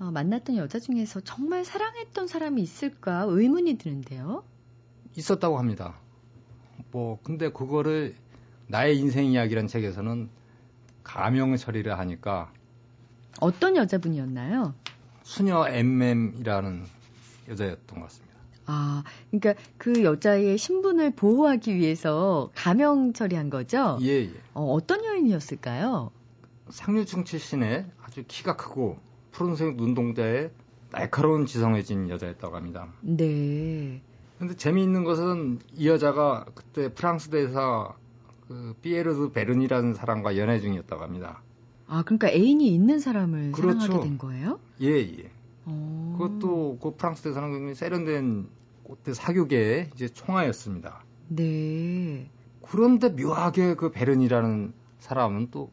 어, 0.00 0.10
만났던 0.10 0.56
여자 0.56 0.78
중에서 0.78 1.20
정말 1.20 1.64
사랑했던 1.64 2.26
사람이 2.26 2.60
있을까 2.60 3.24
의문이 3.28 3.78
드는데요. 3.78 4.44
있었다고 5.16 5.58
합니다. 5.58 5.94
뭐 6.90 7.18
근데 7.22 7.50
그거를 7.50 8.14
나의 8.66 8.98
인생 8.98 9.26
이야기라는 9.26 9.68
책에서는 9.68 10.28
가명 11.02 11.56
처리를 11.56 11.98
하니까 11.98 12.52
어떤 13.40 13.76
여자분이었나요? 13.76 14.74
수녀 15.24 15.66
엠엠이라는 15.66 16.84
여자였던 17.48 17.98
것 17.98 18.04
같습니다. 18.06 18.34
아, 18.66 19.02
그러니까 19.30 19.60
그 19.76 20.04
여자의 20.04 20.56
신분을 20.56 21.10
보호하기 21.10 21.74
위해서 21.74 22.50
가명 22.54 23.12
처리한 23.12 23.50
거죠? 23.50 23.98
예, 24.02 24.22
예. 24.22 24.32
어, 24.54 24.72
어떤 24.72 25.04
여인이었을까요? 25.04 26.10
상류층 26.70 27.24
출신의 27.24 27.86
아주 28.02 28.24
키가 28.26 28.56
크고 28.56 28.98
푸른색 29.32 29.76
눈동자에 29.76 30.50
날카로운 30.90 31.46
지성을 31.46 31.82
진 31.84 32.08
여자였다고 32.08 32.56
합니다. 32.56 32.88
네. 33.00 34.00
근데 34.38 34.56
재미있는 34.56 35.04
것은 35.04 35.58
이 35.74 35.88
여자가 35.88 36.46
그때 36.54 36.92
프랑스 36.92 37.30
대사 37.30 37.94
그 38.46 38.74
피에르 38.82 39.30
베른이라는 39.32 39.94
사람과 39.94 40.36
연애 40.36 40.60
중이었다고 40.60 41.02
합니다. 41.02 41.42
아, 41.86 42.02
그러니까 42.02 42.28
애인이 42.28 42.66
있는 42.66 42.98
사람을 42.98 43.52
그렇죠. 43.52 43.80
사랑하게 43.80 44.08
된 44.08 44.18
거예요? 44.18 44.58
예, 44.80 44.88
예. 45.00 45.30
어. 45.66 46.16
그것도 46.18 46.78
그 46.82 46.94
프랑스 46.96 47.22
대사는 47.22 47.50
굉장히 47.50 47.74
세련된 47.74 48.48
그때 48.88 49.14
사교계의 49.14 49.90
이제 49.94 50.08
총화였습니다. 50.08 51.02
네. 51.28 52.28
그런데 52.62 53.08
묘하게 53.10 53.74
그 53.74 53.90
베른이라는 53.90 54.72
사람은 55.00 55.48
또 55.50 55.70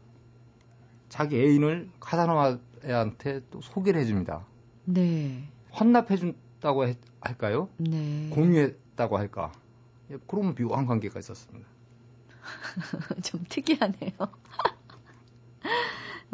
자기 1.09 1.37
애인을 1.37 1.89
카사노바한테 1.99 3.41
또 3.51 3.61
소개를 3.61 4.01
해줍니다. 4.01 4.45
네. 4.85 5.43
헌납해준다고 5.79 6.87
했- 6.87 6.97
할까요? 7.19 7.69
네. 7.77 8.29
공유했다고 8.31 9.17
할까? 9.17 9.51
예, 10.09 10.17
그런 10.27 10.55
묘한 10.55 10.85
관계가 10.85 11.19
있었습니다. 11.19 11.67
좀 13.23 13.43
특이하네요. 13.47 14.11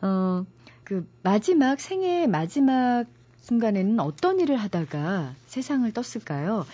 어, 0.01 0.45
그 0.83 1.07
마지막 1.23 1.79
생애 1.79 2.27
마지막 2.27 3.05
순간에는 3.41 3.99
어떤 3.99 4.39
일을 4.39 4.57
하다가 4.57 5.33
세상을 5.47 5.91
떴을까요? 5.93 6.65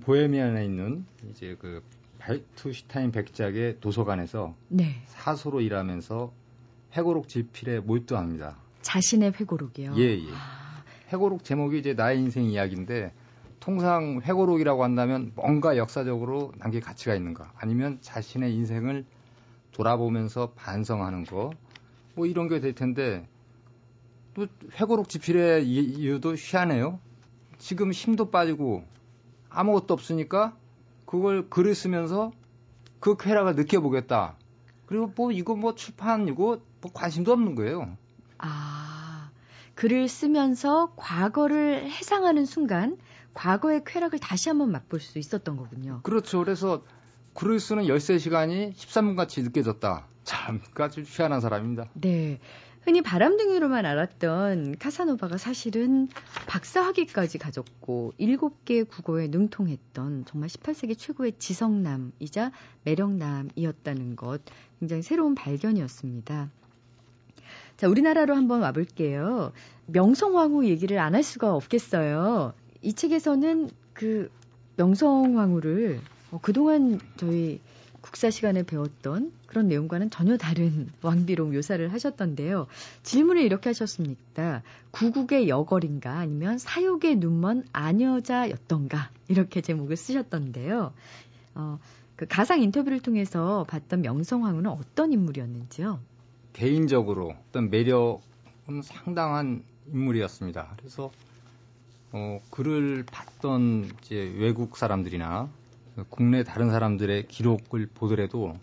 보헤미안에 0.00 0.64
있는 0.64 1.04
이제 1.30 1.56
그 1.60 1.82
발투슈타인 2.18 3.12
백작의 3.12 3.80
도서관에서 3.80 4.54
네. 4.68 5.02
사소로 5.06 5.60
일하면서 5.60 6.32
회고록 6.96 7.28
집필에 7.28 7.80
몰두합니다. 7.80 8.56
자신의 8.82 9.32
회고록이요. 9.38 9.94
예, 9.96 10.18
예. 10.18 10.26
회고록 11.12 11.44
제목이 11.44 11.78
이제 11.78 11.94
나의 11.94 12.18
인생 12.18 12.44
이야기인데 12.44 13.12
통상 13.60 14.20
회고록이라고 14.24 14.82
한다면 14.82 15.32
뭔가 15.34 15.76
역사적으로 15.76 16.52
남길 16.58 16.80
가치가 16.80 17.14
있는가 17.14 17.52
아니면 17.56 17.98
자신의 18.00 18.54
인생을 18.54 19.04
돌아보면서 19.72 20.52
반성하는 20.56 21.24
거 21.24 21.50
뭐 22.16 22.26
이런 22.26 22.48
게 22.48 22.60
될 22.60 22.74
텐데 22.74 23.28
또 24.34 24.46
회고록 24.72 25.08
집필의 25.08 25.66
이- 25.66 25.94
이유도 25.98 26.34
희한해요. 26.34 26.98
지금 27.58 27.92
힘도 27.92 28.30
빠지고 28.30 28.84
아무것도 29.48 29.94
없으니까 29.94 30.56
그걸 31.06 31.48
글을 31.48 31.74
쓰면서 31.74 32.32
그 33.00 33.16
쾌락을 33.16 33.54
느껴보겠다. 33.54 34.34
그리고 34.86 35.12
뭐 35.16 35.30
이거 35.32 35.54
뭐 35.54 35.74
출판이고 35.74 36.60
뭐 36.80 36.90
관심도 36.92 37.32
없는 37.32 37.54
거예요. 37.54 37.96
아, 38.38 39.30
글을 39.74 40.08
쓰면서 40.08 40.92
과거를 40.96 41.90
해상하는 41.90 42.44
순간 42.44 42.96
과거의 43.34 43.82
쾌락을 43.84 44.18
다시 44.18 44.48
한번 44.48 44.70
맛볼 44.72 45.00
수 45.00 45.18
있었던 45.18 45.56
거군요. 45.56 46.00
그렇죠. 46.02 46.38
그래서 46.40 46.82
크루이스는 47.34 47.84
13시간이 47.84 48.74
13분 48.74 49.16
같이 49.16 49.42
느껴졌다. 49.42 50.06
참, 50.26 50.60
그 50.74 50.82
아주 50.82 51.02
희한한 51.06 51.40
사람입니다. 51.40 51.88
네. 51.94 52.38
흔히 52.82 53.00
바람둥이로만 53.02 53.84
알았던 53.84 54.76
카사노바가 54.78 55.38
사실은 55.38 56.08
박사학위까지 56.46 57.38
가졌고 57.38 58.12
7개 58.20 58.88
국어에 58.88 59.26
능통했던 59.28 60.24
정말 60.26 60.48
18세기 60.48 60.96
최고의 60.96 61.32
지성남이자 61.38 62.52
매력남이었다는 62.84 64.14
것 64.14 64.40
굉장히 64.78 65.02
새로운 65.02 65.34
발견이었습니다. 65.34 66.50
자, 67.76 67.88
우리나라로 67.88 68.34
한번 68.36 68.60
와볼게요. 68.62 69.52
명성황후 69.86 70.66
얘기를 70.66 70.98
안 70.98 71.14
할 71.14 71.22
수가 71.22 71.54
없겠어요. 71.54 72.52
이 72.82 72.92
책에서는 72.92 73.70
그 73.94 74.30
명성황후를 74.76 76.00
어, 76.30 76.38
그동안 76.40 77.00
저희 77.16 77.60
국사 78.06 78.30
시간에 78.30 78.62
배웠던 78.62 79.32
그런 79.46 79.66
내용과는 79.66 80.10
전혀 80.10 80.36
다른 80.36 80.88
왕비로 81.02 81.46
묘사를 81.46 81.92
하셨던데요. 81.92 82.68
질문을 83.02 83.42
이렇게 83.42 83.70
하셨습니다. 83.70 84.62
구국의 84.92 85.48
여걸인가 85.48 86.12
아니면 86.16 86.56
사육의 86.56 87.16
눈먼 87.16 87.64
아녀자였던가 87.72 89.10
이렇게 89.26 89.60
제목을 89.60 89.96
쓰셨던데요. 89.96 90.92
어, 91.56 91.78
그 92.14 92.26
가상 92.28 92.62
인터뷰를 92.62 93.00
통해서 93.00 93.66
봤던 93.68 94.02
명성황후는 94.02 94.70
어떤 94.70 95.12
인물이었는지요? 95.12 95.98
개인적으로 96.52 97.34
어떤 97.48 97.70
매력은 97.70 98.82
상당한 98.84 99.64
인물이었습니다. 99.92 100.74
그래서 100.78 101.10
어, 102.12 102.40
글을 102.50 103.04
봤던 103.04 103.90
이제 104.00 104.32
외국 104.38 104.76
사람들이나 104.76 105.50
국내 106.10 106.44
다른 106.44 106.70
사람들의 106.70 107.28
기록을 107.28 107.88
보더라도 107.94 108.54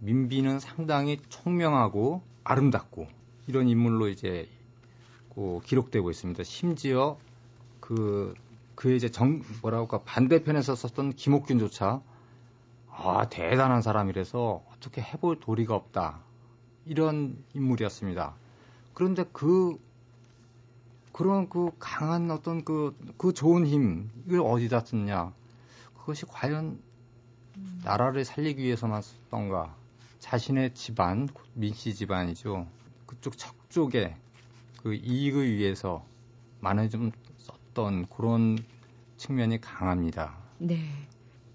민비는 0.00 0.60
상당히 0.60 1.18
총명하고 1.28 2.22
아름답고 2.44 3.08
이런 3.46 3.68
인물로 3.68 4.08
이제 4.08 4.48
그 5.34 5.60
기록되고 5.64 6.10
있습니다. 6.10 6.42
심지어 6.44 7.18
그 7.80 8.34
그의 8.74 8.96
이제 8.96 9.10
정 9.10 9.42
뭐라고 9.62 10.02
반대편에서 10.02 10.74
썼던 10.74 11.14
김옥균조차 11.14 12.00
아 12.90 13.28
대단한 13.28 13.82
사람이라서 13.82 14.64
어떻게 14.72 15.02
해볼 15.02 15.40
도리가 15.40 15.74
없다 15.74 16.20
이런 16.86 17.36
인물이었습니다. 17.54 18.34
그런데 18.94 19.24
그 19.32 19.78
그런 21.12 21.48
그 21.48 21.70
강한 21.78 22.30
어떤 22.30 22.64
그, 22.64 22.96
그 23.18 23.32
좋은 23.32 23.66
힘, 23.66 24.10
이걸 24.26 24.40
어디다 24.40 24.80
썼냐. 24.80 25.32
그것이 26.00 26.26
과연 26.26 26.80
나라를 27.84 28.24
살리기 28.24 28.62
위해서만 28.62 29.02
썼던가. 29.02 29.76
자신의 30.18 30.74
집안, 30.74 31.28
민씨 31.54 31.94
집안이죠. 31.94 32.66
그쪽 33.06 33.36
척쪽에 33.36 34.16
그 34.82 34.94
이익을 34.94 35.56
위해서 35.56 36.04
많이 36.60 36.88
좀 36.90 37.10
썼던 37.38 38.06
그런 38.08 38.58
측면이 39.16 39.60
강합니다. 39.60 40.36
네. 40.58 40.78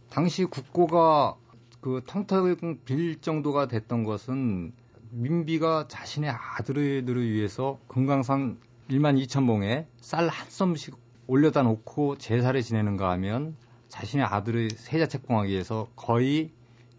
당시 0.10 0.46
국고가 0.46 1.36
그 1.82 2.02
텅텅 2.06 2.80
빌 2.86 3.22
정도가 3.22 3.68
됐던 3.68 4.04
것은 4.04 4.74
민비가 5.12 5.88
자신의 5.88 6.30
아들들을 6.30 7.30
위해서 7.30 7.80
금강산 7.88 8.60
1만 8.89 9.24
2천 9.26 9.48
봉에 9.48 9.88
쌀 10.02 10.28
한 10.30 10.50
썸씩 10.50 10.96
올려다 11.28 11.64
놓고 11.64 12.18
제사를 12.18 12.60
지내는가 12.62 13.12
하면 13.12 13.56
자신의 13.96 14.26
아들의 14.26 14.72
세자 14.72 15.08
책봉하기 15.08 15.52
위해서 15.52 15.88
거의 15.96 16.52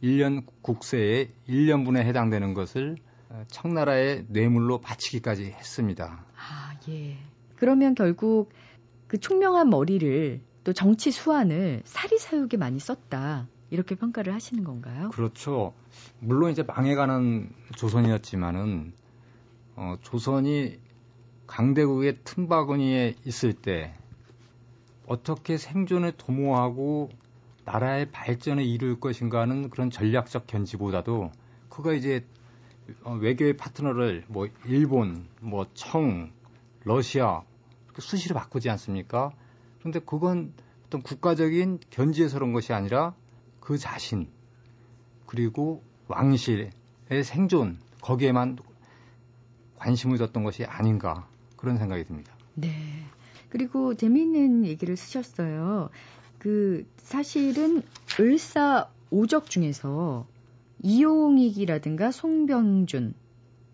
1년 0.02 0.46
국세의 0.62 1.30
1년분에 1.46 1.98
해당되는 1.98 2.54
것을 2.54 2.96
청나라의 3.48 4.24
뇌물로 4.28 4.80
바치기까지 4.80 5.44
했습니다. 5.44 6.24
아, 6.34 6.74
예. 6.88 7.18
그러면 7.56 7.94
결국 7.94 8.50
그 9.08 9.18
총명한 9.18 9.68
머리를 9.68 10.40
또 10.64 10.72
정치 10.72 11.10
수완을 11.10 11.82
사리 11.84 12.18
사욕에 12.18 12.56
많이 12.56 12.78
썼다. 12.78 13.46
이렇게 13.68 13.94
평가를 13.94 14.32
하시는 14.32 14.64
건가요? 14.64 15.10
그렇죠. 15.10 15.74
물론 16.18 16.50
이제 16.50 16.62
망해가는 16.62 17.50
조선이었지만은 17.76 18.94
어, 19.74 19.96
조선이 20.00 20.78
강대국의 21.46 22.20
틈바구니에 22.24 23.16
있을 23.26 23.52
때 23.52 23.94
어떻게 25.06 25.56
생존을 25.56 26.12
도모하고 26.12 27.10
나라의 27.64 28.10
발전을 28.10 28.64
이룰 28.64 29.00
것인가 29.00 29.40
하는 29.40 29.70
그런 29.70 29.90
전략적 29.90 30.46
견지보다도 30.46 31.32
그가 31.68 31.92
이제 31.92 32.24
어, 33.02 33.14
외교의 33.14 33.56
파트너를 33.56 34.24
뭐 34.28 34.48
일본, 34.64 35.26
뭐 35.40 35.66
청, 35.74 36.30
러시아 36.84 37.42
수시로 37.98 38.36
바꾸지 38.36 38.70
않습니까? 38.70 39.32
그런데 39.80 39.98
그건 39.98 40.52
어떤 40.86 41.02
국가적인 41.02 41.80
견지에서 41.90 42.38
그런 42.38 42.52
것이 42.52 42.72
아니라 42.72 43.14
그 43.60 43.78
자신 43.78 44.28
그리고 45.26 45.82
왕실의 46.06 46.70
생존 47.24 47.78
거기에만 48.00 48.58
관심을 49.78 50.18
뒀던 50.18 50.44
것이 50.44 50.64
아닌가 50.64 51.28
그런 51.56 51.76
생각이 51.76 52.04
듭니다. 52.04 52.32
네. 52.54 53.04
그리고 53.56 53.94
재미있는 53.94 54.66
얘기를 54.66 54.98
쓰셨어요. 54.98 55.88
그 56.38 56.84
사실은 56.98 57.82
을사 58.20 58.90
오적 59.08 59.48
중에서 59.48 60.26
이용익이라든가 60.82 62.10
송병준 62.10 63.14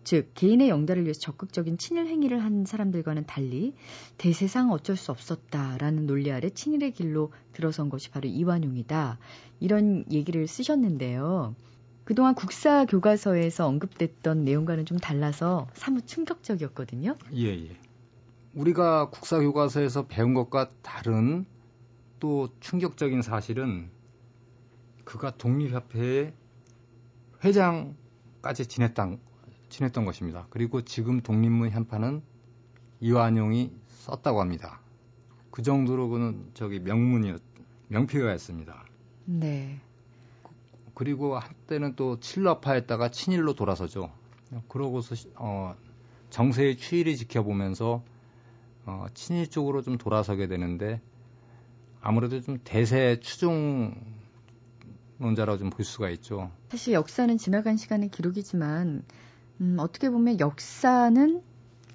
즉 0.05 0.31
개인의 0.35 0.69
영달을 0.69 1.03
위해서 1.03 1.19
적극적인 1.19 1.77
친일 1.77 2.07
행위를 2.07 2.41
한 2.41 2.63
사람들과는 2.63 3.25
달리 3.25 3.73
대세상 4.17 4.71
어쩔 4.71 4.95
수 4.95 5.11
없었다라는 5.11 6.07
논리 6.07 6.31
아래 6.31 6.49
친일의 6.49 6.91
길로 6.91 7.33
들어선 7.51 7.89
것이 7.89 8.09
바로 8.09 8.29
이완용이다. 8.29 9.19
이런 9.59 10.05
얘기를 10.09 10.47
쓰셨는데요. 10.47 11.55
그동안 12.05 12.35
국사 12.35 12.85
교과서에서 12.85 13.67
언급됐던 13.67 14.45
내용과는 14.45 14.85
좀 14.85 14.97
달라서 14.97 15.67
사뭇 15.73 16.07
충격적이었거든요. 16.07 17.17
예, 17.35 17.47
예. 17.47 17.77
우리가 18.53 19.09
국사 19.09 19.39
교과서에서 19.39 20.07
배운 20.07 20.33
것과 20.33 20.69
다른 20.81 21.45
또 22.19 22.49
충격적인 22.59 23.21
사실은 23.21 23.89
그가 25.03 25.35
독립협회의 25.37 26.33
회장까지 27.43 28.67
지냈던, 28.67 29.19
지냈던 29.69 30.05
것입니다. 30.05 30.47
그리고 30.49 30.81
지금 30.81 31.21
독립문 31.21 31.71
현판은 31.71 32.21
이완용이 33.01 33.73
썼다고 33.87 34.39
합니다. 34.39 34.79
그 35.51 35.61
정도로 35.61 36.09
그는 36.09 36.49
저기 36.53 36.79
명문이었, 36.79 37.41
명필가였습니다. 37.89 38.85
네. 39.25 39.79
그리고 40.93 41.37
한때는 41.37 41.95
또 41.95 42.19
칠러파했다가 42.19 43.09
친일로 43.09 43.55
돌아서죠. 43.55 44.11
그러고서 44.67 45.15
어, 45.35 45.75
정세의 46.29 46.77
추이를 46.77 47.15
지켜보면서 47.15 48.03
어, 48.85 49.05
친일 49.13 49.49
쪽으로 49.49 49.81
좀 49.81 49.97
돌아서게 49.97 50.47
되는데 50.47 51.01
아무래도 52.01 52.41
좀 52.41 52.59
대세 52.63 53.19
추종론자라고 53.21 53.97
좀 55.59 55.69
볼 55.69 55.85
수가 55.85 56.09
있죠. 56.11 56.51
사실 56.69 56.93
역사는 56.93 57.37
지나간 57.37 57.77
시간의 57.77 58.09
기록이지만 58.09 59.03
음, 59.61 59.77
어떻게 59.79 60.09
보면 60.09 60.39
역사는 60.39 61.41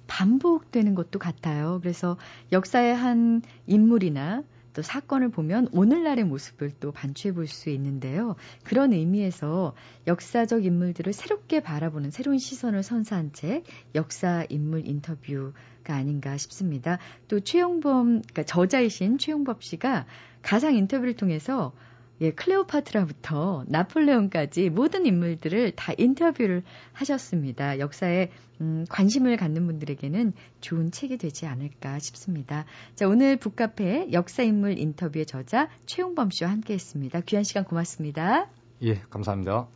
반복되는 0.07 0.95
것도 0.95 1.19
같아요. 1.19 1.79
그래서 1.81 2.17
역사의 2.51 2.95
한 2.95 3.41
인물이나 3.67 4.43
또 4.79 4.81
사건을 4.81 5.29
보면 5.29 5.67
오늘날의 5.73 6.23
모습을 6.23 6.71
또 6.79 6.93
반추해 6.93 7.33
볼 7.33 7.47
수 7.47 7.69
있는데요. 7.69 8.37
그런 8.63 8.93
의미에서 8.93 9.75
역사적 10.07 10.63
인물들을 10.63 11.11
새롭게 11.11 11.59
바라보는 11.59 12.11
새로운 12.11 12.37
시선을 12.37 12.81
선사한 12.81 13.33
책 13.33 13.65
역사 13.93 14.45
인물 14.47 14.87
인터뷰가 14.87 15.95
아닌가 15.95 16.37
싶습니다. 16.37 16.97
또 17.27 17.41
최용범 17.41 18.21
그러니까 18.21 18.43
저자이신 18.43 19.17
최용범 19.17 19.57
씨가 19.59 20.05
가상 20.43 20.75
인터뷰를 20.75 21.17
통해서 21.17 21.73
예, 22.21 22.31
클레오파트라부터 22.31 23.63
나폴레옹까지 23.67 24.69
모든 24.69 25.05
인물들을 25.05 25.71
다 25.71 25.93
인터뷰를 25.97 26.63
하셨습니다. 26.93 27.79
역사에 27.79 28.29
음, 28.61 28.85
관심을 28.89 29.37
갖는 29.37 29.65
분들에게는 29.65 30.33
좋은 30.59 30.91
책이 30.91 31.17
되지 31.17 31.45
않을까 31.45 31.97
싶습니다. 31.99 32.65
자, 32.95 33.07
오늘 33.07 33.37
북카페 33.37 34.11
역사 34.11 34.43
인물 34.43 34.77
인터뷰의 34.77 35.25
저자 35.25 35.69
최용범 35.85 36.31
씨와 36.31 36.49
함께 36.49 36.73
했습니다. 36.73 37.21
귀한 37.21 37.43
시간 37.43 37.63
고맙습니다. 37.63 38.49
예, 38.83 38.95
감사합니다. 39.09 39.67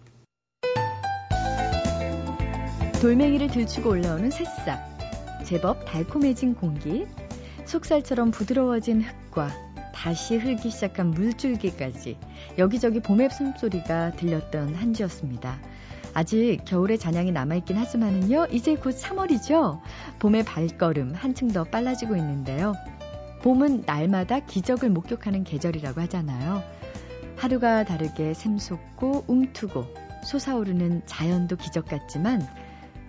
돌멩이를 3.02 3.48
들추고 3.48 3.89
올라오는 3.89 4.30
새싹, 4.30 4.80
제법 5.46 5.86
달콤해진 5.86 6.56
공기, 6.56 7.06
속살처럼 7.66 8.32
부드러워진 8.32 9.02
흙과 9.02 9.72
다시 9.94 10.36
흐르기 10.38 10.70
시작한 10.70 11.12
물줄기까지 11.12 12.18
여기저기 12.58 13.00
봄의 13.00 13.30
숨소리가 13.30 14.12
들렸던 14.14 14.76
한 14.76 14.94
주였습니다. 14.94 15.60
아직 16.14 16.60
겨울의 16.66 16.98
잔향이 17.00 17.32
남아있긴 17.32 17.78
하지만은요, 17.78 18.48
이제 18.52 18.76
곧 18.76 18.96
3월이죠? 18.96 19.80
봄의 20.20 20.44
발걸음 20.44 21.14
한층 21.16 21.48
더 21.48 21.64
빨라지고 21.64 22.16
있는데요. 22.18 22.74
봄은 23.41 23.84
날마다 23.86 24.39
기적을 24.39 24.89
목격하는 24.89 25.44
계절이라고 25.44 26.02
하잖아요. 26.02 26.64
하루가 27.36 27.84
다르게 27.84 28.34
샘솟고 28.34 29.26
웅투고 29.28 29.86
솟아오르는 30.24 31.04
자연도 31.06 31.58
기적 31.58 31.88
같지만 31.88 32.41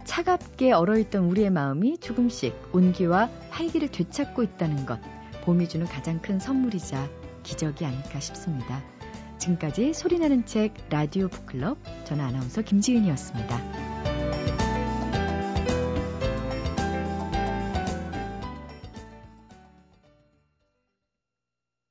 차갑게 0.05 0.73
얼어있던 0.73 1.25
우리의 1.25 1.51
마음이 1.51 1.99
조금씩 1.99 2.71
온기와 2.73 3.31
활기를 3.51 3.89
되찾고 3.89 4.43
있다는 4.43 4.87
것, 4.87 4.99
봄이 5.45 5.69
주는 5.69 5.87
가장 5.87 6.21
큰 6.21 6.39
선물이자 6.39 7.09
기적이 7.43 7.85
아닐까 7.85 8.21
싶습니다. 8.21 8.83
지금까지 9.39 9.93
소리나는 9.93 10.47
책 10.47 10.75
라디오 10.89 11.29
북클럽, 11.29 11.79
저는 12.05 12.25
아나운서 12.25 12.63
김지은이었습니다. 12.63 13.84